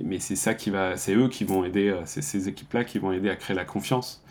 [0.02, 2.98] mais c'est ça qui va, c'est eux qui vont aider, euh, c'est ces équipes-là qui
[2.98, 4.22] vont aider à créer la confiance.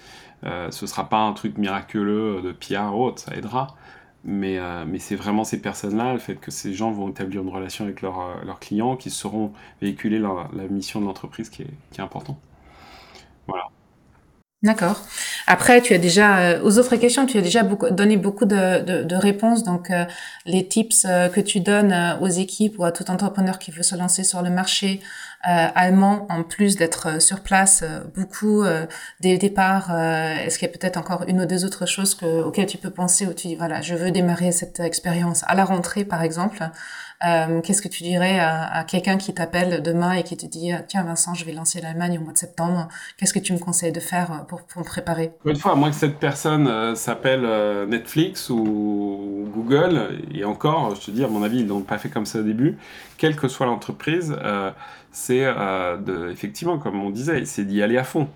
[0.46, 3.76] Euh, ce sera pas un truc miraculeux de PR ou autre, ça aidera.
[4.26, 7.86] Mais, mais c'est vraiment ces personnes-là, le fait que ces gens vont établir une relation
[7.86, 12.38] avec leurs clients, qui sauront véhiculer la mission de l'entreprise qui est, qui est important.
[13.48, 13.66] Voilà.
[14.64, 15.06] D'accord.
[15.46, 18.82] Après, tu as déjà, euh, aux autres questions, tu as déjà beaucoup, donné beaucoup de,
[18.82, 19.64] de, de réponses.
[19.64, 20.04] Donc, euh,
[20.48, 23.96] les tips euh, que tu donnes aux équipes ou à tout entrepreneur qui veut se
[23.96, 25.00] lancer sur le marché
[25.44, 27.82] allemand, en plus d'être sur place
[28.16, 28.66] beaucoup
[29.22, 32.44] dès le départ, est-ce qu'il y a peut-être encore une ou deux autres choses que,
[32.44, 35.64] auxquelles tu peux penser où tu dis, voilà, je veux démarrer cette expérience à la
[35.64, 36.68] rentrée, par exemple?
[37.26, 41.04] Euh, qu'est-ce que tu dirais à, quelqu'un qui t'appelle demain et qui te dit tiens
[41.04, 42.88] Vincent, je vais lancer l'Allemagne au mois de septembre.
[43.18, 45.32] Qu'est-ce que tu me conseilles de faire euh, pour, pour me préparer?
[45.46, 47.48] Une fois, à moins que cette personne euh, s'appelle
[47.88, 52.10] Netflix ou Google, et encore, je te dis, à mon avis, ils l'ont pas fait
[52.10, 52.78] comme ça au début.
[53.18, 54.36] Quelle que soit l'entreprise,
[55.12, 55.46] c'est
[56.32, 58.28] effectivement, comme on disait, c'est d'y aller à fond.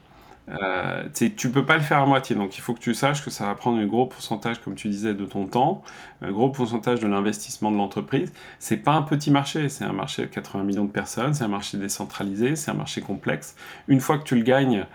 [0.51, 3.29] Euh, tu peux pas le faire à moitié, donc il faut que tu saches que
[3.29, 5.81] ça va prendre un gros pourcentage, comme tu disais, de ton temps,
[6.21, 8.33] un gros pourcentage de l'investissement de l'entreprise.
[8.59, 11.49] C'est pas un petit marché, c'est un marché de 80 millions de personnes, c'est un
[11.49, 13.55] marché décentralisé, c'est un marché complexe.
[13.87, 14.85] Une fois que tu le gagnes,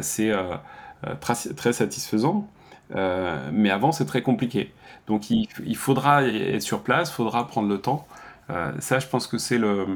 [0.00, 0.32] c'est
[1.20, 2.48] très, satisfaisant.
[2.94, 4.72] mais avant, c'est très compliqué.
[5.08, 8.06] Donc il, il, faudra être sur place, il faudra prendre le temps.
[8.78, 9.86] ça, je pense que c'est le,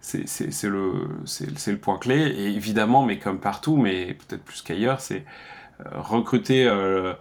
[0.00, 2.16] c'est le, point clé.
[2.16, 5.24] Et évidemment, mais comme partout, mais peut-être plus qu'ailleurs, c'est
[5.80, 6.66] euh, recruter.
[6.66, 7.12] Euh,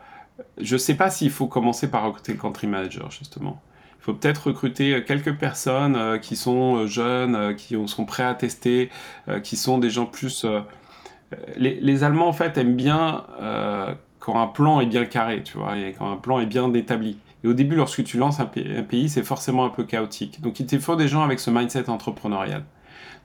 [0.58, 3.62] je ne sais pas s'il faut commencer par recruter le country manager, justement.
[4.00, 8.90] Il faut peut-être recruter quelques personnes euh, qui sont jeunes, qui sont prêts à tester,
[9.44, 10.46] qui sont des gens plus.
[11.58, 13.26] Les, les, Allemands, en fait, aiment bien
[14.20, 17.18] quand un plan est bien carré, tu vois, et quand un plan est bien établi.
[17.44, 20.42] Et au début, lorsque tu lances un, pays, c'est forcément un peu chaotique.
[20.42, 22.64] Donc il te faut des gens avec ce mindset entrepreneurial.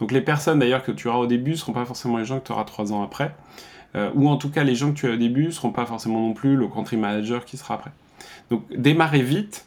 [0.00, 2.38] Donc les personnes d'ailleurs que tu auras au début ne seront pas forcément les gens
[2.38, 3.34] que tu auras trois ans après.
[3.96, 5.86] Euh, ou en tout cas, les gens que tu as au début ne seront pas
[5.86, 7.92] forcément non plus le country manager qui sera après.
[8.50, 9.66] Donc démarrer vite,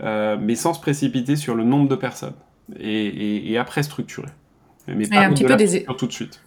[0.00, 2.34] euh, mais sans se précipiter sur le nombre de personnes.
[2.78, 4.28] Et, après structurer.
[4.86, 5.84] Mais pas un petit peu des...
[5.84, 6.40] tout de suite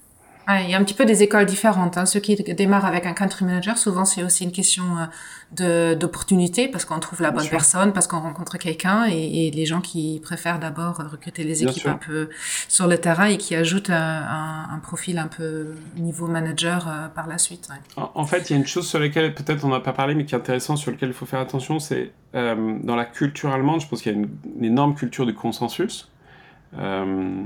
[0.50, 1.98] il y a un petit peu des écoles différentes.
[1.98, 2.06] Hein.
[2.06, 4.84] Ceux qui démarrent avec un country manager, souvent c'est aussi une question
[5.60, 9.82] euh, d'opportunité parce qu'on trouve la bonne personne, parce qu'on rencontre quelqu'un et, les gens
[9.82, 12.30] qui préfèrent d'abord recruter les équipes un peu
[12.68, 17.38] sur le terrain et qui ajoutent un, profil un peu niveau manager euh, par la
[17.38, 17.68] suite.
[17.98, 20.26] En, fait, il y a une chose sur laquelle peut-être on n'a pas parlé mais
[20.26, 23.82] qui est intéressant, sur laquelle il faut faire attention, c'est euh, dans la culture allemande,
[23.82, 26.10] je pense qu'il y a une, une, énorme culture du consensus.
[26.78, 27.44] Euh,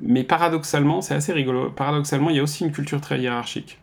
[0.00, 3.78] mais paradoxalement, c'est assez rigolo, paradoxalement, il y a aussi une culture très hiérarchique.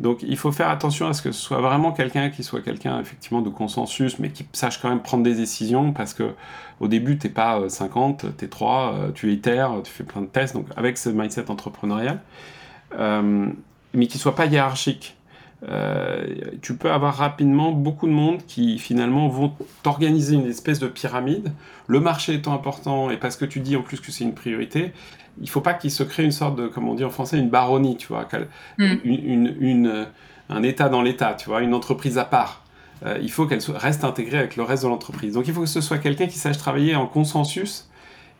[0.00, 3.00] Donc il faut faire attention à ce que ce soit vraiment quelqu'un qui soit quelqu'un
[3.00, 6.34] effectivement de consensus, mais qui sache quand même prendre des décisions, parce que
[6.80, 10.26] au début, t'es pas 50, euh, t'es 3, euh, tu itères, tu fais plein de
[10.26, 12.20] tests, donc avec ce mindset entrepreneurial,
[12.96, 15.17] mais qui soit pas hiérarchique.
[15.68, 16.24] Euh,
[16.62, 19.52] tu peux avoir rapidement beaucoup de monde qui finalement vont
[19.82, 21.52] t'organiser une espèce de pyramide.
[21.88, 24.92] Le marché étant important et parce que tu dis en plus que c'est une priorité,
[25.40, 27.50] il faut pas qu'il se crée une sorte de, comme on dit en français, une
[27.50, 28.28] baronnie, tu vois,
[28.78, 28.94] mm.
[29.04, 30.06] une,
[30.48, 32.62] un état dans l'état, tu vois, une entreprise à part.
[33.04, 35.34] Euh, il faut qu'elle reste intégrée avec le reste de l'entreprise.
[35.34, 37.88] Donc il faut que ce soit quelqu'un qui sache travailler en consensus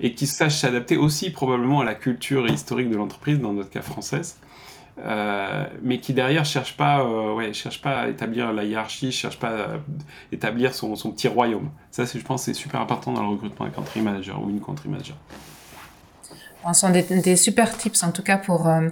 [0.00, 3.82] et qui sache s'adapter aussi probablement à la culture historique de l'entreprise, dans notre cas
[3.82, 4.36] française.
[5.04, 9.48] Euh, mais qui derrière cherche pas, euh, cherche pas à établir la hiérarchie, cherche pas
[9.48, 9.66] à
[10.32, 11.70] établir son, petit royaume.
[11.90, 14.88] Ça, je pense, c'est super important dans le recrutement d'un country manager ou une country
[14.88, 15.16] manager.
[16.66, 18.88] Ce sont des, super tips en tout cas pour euh,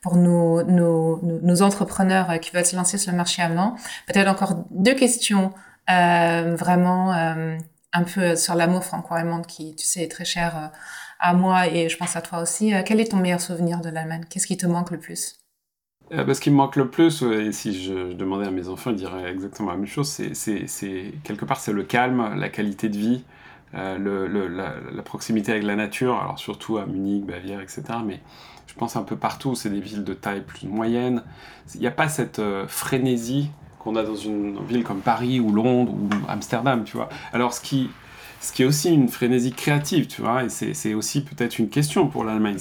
[0.00, 3.76] pour nos, nos, nos, entrepreneurs qui veulent se lancer sur le marché allemand.
[4.06, 5.52] Peut-être encore deux questions
[5.88, 10.70] vraiment un peu sur l'amour franco-allemand qui, tu sais, est très cher
[11.18, 12.72] à moi et je pense à toi aussi.
[12.86, 14.24] quel est ton meilleur souvenir de l'Allemagne?
[14.30, 15.38] Qu'est-ce qui te manque le plus?
[16.12, 18.96] Euh, ce qui me manque le plus, et si je, demandais à mes enfants, ils
[18.96, 23.24] diraient exactement la même chose, c'est quelque part c'est le calme, la qualité de vie,
[23.74, 24.48] euh,
[24.94, 27.82] la, proximité avec la nature, alors surtout à Munich, Bavière, etc.
[28.04, 28.20] Mais
[28.66, 31.22] je pense un peu partout, c'est des villes de taille plus moyenne.
[31.74, 35.52] Il n'y a pas cette euh, frénésie qu'on a dans une ville comme Paris ou
[35.52, 37.10] Londres ou Amsterdam, tu vois.
[37.32, 37.90] Alors ce qui,
[38.58, 42.58] est aussi une frénésie créative, tu vois, et c'est aussi peut-être une question pour l'Allemagne,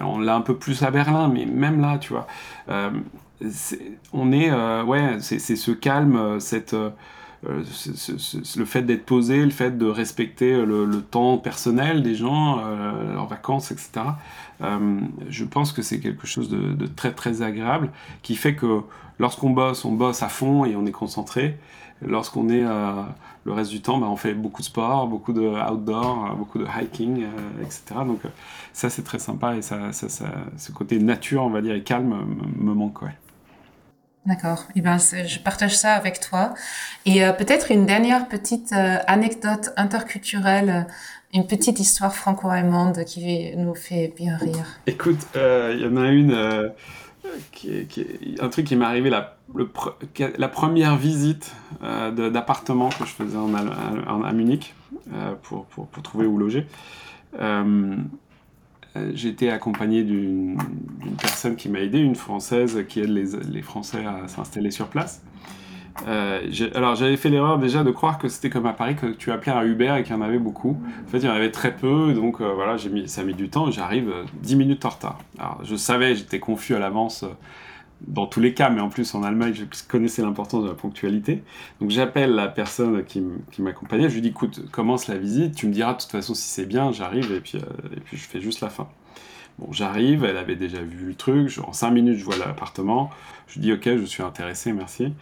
[0.00, 2.26] on l'a un peu plus à Berlin, mais même là, tu vois,
[2.68, 2.90] euh,
[4.12, 6.74] on est, euh, ouais, c'est ce calme, euh, cette,
[7.46, 12.62] le fait d'être posé, le fait de respecter le, temps personnel des gens,
[13.12, 14.06] leurs vacances, etc.
[15.28, 17.90] je pense que c'est quelque chose de, très très agréable
[18.22, 18.80] qui fait que
[19.18, 21.58] lorsqu'on bosse, on bosse à fond et on est concentré.
[22.06, 22.64] Lorsqu'on est
[23.44, 26.58] le reste du temps, bah, on fait beaucoup de sport, beaucoup de outdoor, euh, beaucoup
[26.58, 27.82] de hiking, euh, etc.
[28.06, 28.28] Donc euh,
[28.72, 32.26] ça, c'est très sympa et ça, ce côté nature, on va dire, et calme
[32.58, 33.02] me, manque.
[33.02, 33.14] Ouais.
[34.26, 34.64] D'accord.
[34.70, 36.54] Et eh ben, je partage ça avec toi.
[37.04, 40.86] Et peut-être une dernière petite anecdote interculturelle,
[41.34, 44.64] une petite histoire franco-allemande qui nous fait bien rire.
[44.86, 46.72] Écoute, il y en a une
[47.52, 47.86] qui
[48.40, 49.33] un truc qui m'est arrivé la,
[50.38, 54.74] la première visite euh, d'appartement que je faisais à Munich
[55.12, 55.66] euh, pour,
[56.02, 56.66] trouver où loger.
[57.40, 57.96] Euh,
[59.12, 60.56] J'étais accompagné d'une
[61.20, 65.20] personne qui m'a aidé, une Française qui aide les, Français à s'installer sur place.
[66.06, 69.50] Alors j'avais fait l'erreur déjà de croire que c'était comme à Paris que tu appelais
[69.50, 70.80] un Uber et qu'il y en avait beaucoup.
[71.06, 72.76] En fait, il y en avait très peu, donc voilà,
[73.06, 73.68] ça a mis du temps.
[73.72, 75.18] J'arrive 10 euh, minutes en retard.
[75.40, 77.24] Alors je savais, j'étais confus à l'avance
[78.06, 81.42] dans tous les cas, mais en plus en Allemagne, je connaissais l'importance de la ponctualité.
[81.80, 83.22] Donc j'appelle la personne qui
[83.58, 86.42] m'accompagnait, je lui dis écoute, commence la visite, tu me diras de toute façon si
[86.42, 88.88] c'est bien, j'arrive et puis, et puis je fais juste la fin.
[89.58, 93.10] Bon, j'arrive, elle avait déjà vu le truc, en 5 minutes je vois l'appartement,
[93.46, 95.12] je lui dis ok, je suis intéressé, merci.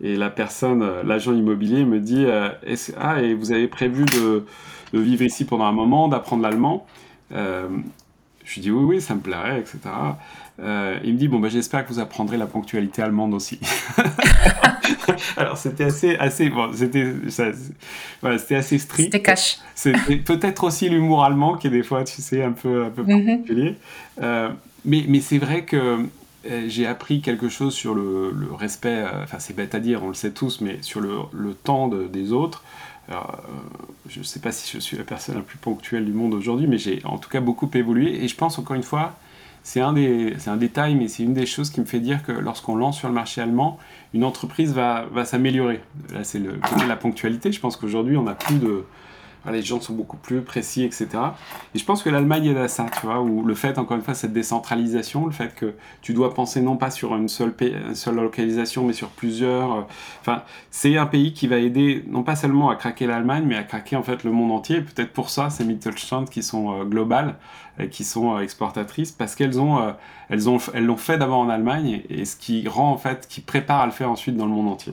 [0.00, 2.50] Et la personne, euh, l'agent immobilier me dit euh,
[2.98, 4.44] Ah, et vous avez prévu de,
[4.92, 6.86] vivre ici pendant un moment, d'apprendre l'allemand?
[7.32, 7.68] Euh,
[8.44, 9.78] Je lui dis Oui, oui, ça me plairait, etc.
[10.58, 13.60] Euh, il me dit bon bah j'espère que vous apprendrez la ponctualité allemande aussi.
[15.36, 17.12] Alors c'était assez assez bon c'était
[18.22, 19.12] voilà c'était assez strict.
[19.12, 19.58] C'était cash.
[19.74, 23.02] C'était peut-être aussi l'humour allemand qui est des fois tu sais un peu un peu
[23.02, 23.26] mhm.
[23.26, 23.74] particulier.
[24.22, 24.48] euh,
[24.86, 26.06] mais mais c'est vrai que
[26.50, 30.08] euh, j'ai appris quelque chose sur le, le respect, enfin c'est bête à dire, on
[30.08, 32.62] le sait tous, mais sur le, le temps de, des autres.
[33.08, 36.12] Alors, euh, je ne sais pas si je suis la personne la plus ponctuelle du
[36.12, 38.24] monde aujourd'hui, mais j'ai en tout cas beaucoup évolué.
[38.24, 39.16] Et je pense encore une fois,
[39.66, 42.98] c'est un, détail, mais c'est une des choses qui me fait dire que lorsqu'on lance
[42.98, 43.80] sur le marché allemand,
[44.14, 45.80] une entreprise va, va s'améliorer.
[46.14, 46.40] Là, c'est
[46.86, 47.50] la ponctualité.
[47.50, 48.84] Je pense qu'aujourd'hui, on n'a plus de,
[49.50, 51.08] les gens sont beaucoup plus précis, etc.
[51.74, 54.02] Et je pense que l'Allemagne est à ça, tu vois, où le fait, encore une
[54.02, 57.54] fois, cette décentralisation, le fait que tu dois penser non pas sur une seule,
[58.14, 59.72] localisation, mais sur plusieurs.
[59.72, 59.82] Euh,
[60.20, 63.62] enfin, c'est un pays qui va aider non pas seulement à craquer l'Allemagne, mais à
[63.62, 64.80] craquer en fait le monde entier.
[64.80, 67.36] Peut-être pour ça, ces Mittelstand qui sont euh, globales,
[67.78, 69.94] et qui sont euh, exportatrices, parce qu'elles ont,
[70.28, 73.26] elles ont, elles l'ont fait d'abord en Allemagne, et, et ce qui rend en fait,
[73.28, 74.92] qui prépare à le faire ensuite dans le monde entier.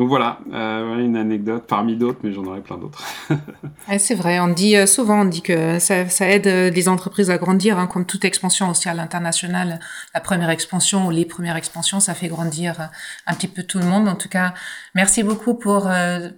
[0.00, 3.04] Donc voilà, euh, une anecdote parmi d'autres, mais j'en aurais plein d'autres.
[3.98, 7.28] c'est vrai, on dit euh, souvent, on dit que ça, ça aide euh, les entreprises
[7.28, 9.78] à grandir, hein, comme toute expansion aussi à l'international.
[10.14, 12.88] La première expansion ou les premières expansions, ça fait grandir
[13.26, 14.08] un petit peu tout le monde.
[14.08, 14.54] En tout cas,
[14.94, 15.90] merci beaucoup pour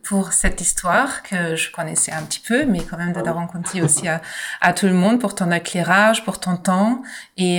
[0.03, 3.81] pour cette histoire que je connaissais un petit peu, mais quand même de la rencontrer
[3.81, 4.23] aussi à,
[4.61, 7.03] à, tout le monde pour ton éclairage, pour ton temps.
[7.37, 7.59] Et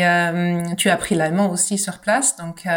[0.77, 2.67] tu as appris l'allemand aussi sur place, donc.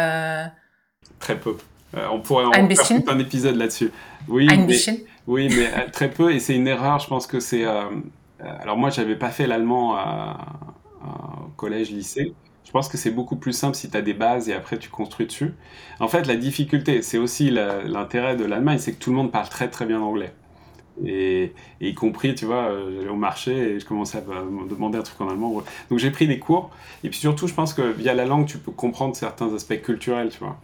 [1.19, 1.57] Très peu.
[1.95, 3.91] Euh, on pourrait en faire tout un épisode là-dessus.
[4.27, 4.77] Oui, mais,
[5.25, 6.99] oui, mais euh, très peu, et c'est une erreur.
[6.99, 7.65] Je pense que c'est.
[7.65, 7.83] Euh,
[8.39, 9.97] alors moi, j'avais pas fait l'allemand
[11.03, 12.33] au collège, lycée.
[12.65, 14.89] Je pense que c'est beaucoup plus simple si tu as des bases et après tu
[14.89, 15.53] construis dessus.
[16.01, 19.47] En fait, la difficulté, c'est aussi l'intérêt de l'Allemagne, c'est que tout le monde parle
[19.47, 20.33] très très bien anglais.
[21.05, 25.03] Et, y compris, tu vois, j'allais au marché et je commençais à me demander un
[25.03, 25.63] truc en allemand.
[25.89, 26.69] Donc j'ai pris des cours.
[27.03, 30.29] Et puis surtout, je pense que via la langue, tu peux comprendre certains aspects culturels,
[30.29, 30.57] tu vois.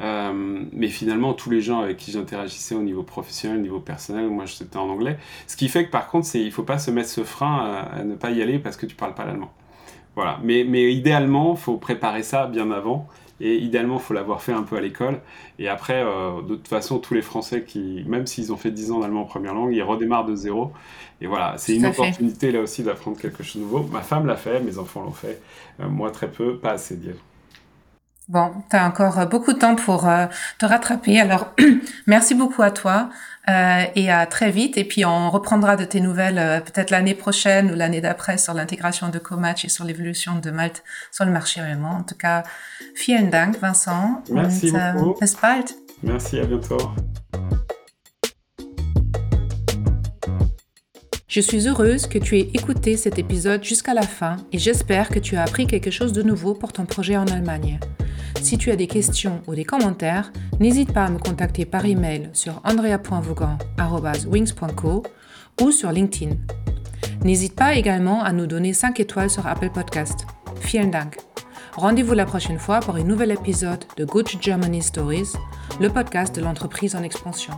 [0.00, 4.28] Euh, mais finalement, tous les gens avec qui j'interagissais au niveau professionnel, au niveau personnel,
[4.28, 5.18] moi c'était en anglais.
[5.46, 8.02] Ce qui fait que par contre, il ne faut pas se mettre ce frein à,
[8.04, 9.52] ne pas y aller parce que tu parles pas l'allemand.
[10.14, 10.38] Voilà.
[10.42, 13.08] Mais, mais idéalement, il faut préparer ça bien avant.
[13.40, 15.20] Et idéalement, il faut l'avoir fait un peu à l'école.
[15.58, 18.92] Et après, euh, de toute façon, tous les Français qui, même s'ils ont fait 10
[18.92, 20.70] ans d'allemand en première langue, ils redémarrent de zéro.
[21.20, 23.82] Et voilà, c'est une opportunité là aussi d'apprendre quelque chose de nouveau.
[23.90, 25.40] Ma femme l'a fait, mes enfants l'ont fait.
[25.80, 27.16] Euh, moi, très peu, pas assez, dire.
[28.28, 30.26] Bon, tu as encore euh, beaucoup de temps pour euh,
[30.58, 31.20] te rattraper.
[31.20, 31.52] Alors,
[32.06, 33.10] merci beaucoup à toi
[33.48, 34.78] euh, et à très vite.
[34.78, 38.54] Et puis, on reprendra de tes nouvelles euh, peut-être l'année prochaine ou l'année d'après sur
[38.54, 41.96] l'intégration de Comatch et sur l'évolution de Malte sur le marché allemand.
[41.98, 42.44] En tout cas,
[43.04, 44.22] vielen Dank, Vincent.
[44.30, 45.18] Merci beaucoup.
[45.20, 45.70] bis bald.
[46.04, 46.78] Merci, à bientôt.
[51.32, 55.18] Je suis heureuse que tu aies écouté cet épisode jusqu'à la fin et j'espère que
[55.18, 57.80] tu as appris quelque chose de nouveau pour ton projet en Allemagne.
[58.42, 60.30] Si tu as des questions ou des commentaires,
[60.60, 65.02] n'hésite pas à me contacter par email sur andrea.vaugan.wings.co
[65.62, 66.36] ou sur LinkedIn.
[67.24, 70.26] N'hésite pas également à nous donner 5 étoiles sur Apple Podcast.
[70.62, 71.16] Vielen Dank.
[71.76, 75.32] Rendez-vous la prochaine fois pour un nouvel épisode de Good Germany Stories,
[75.80, 77.54] le podcast de l'entreprise en expansion.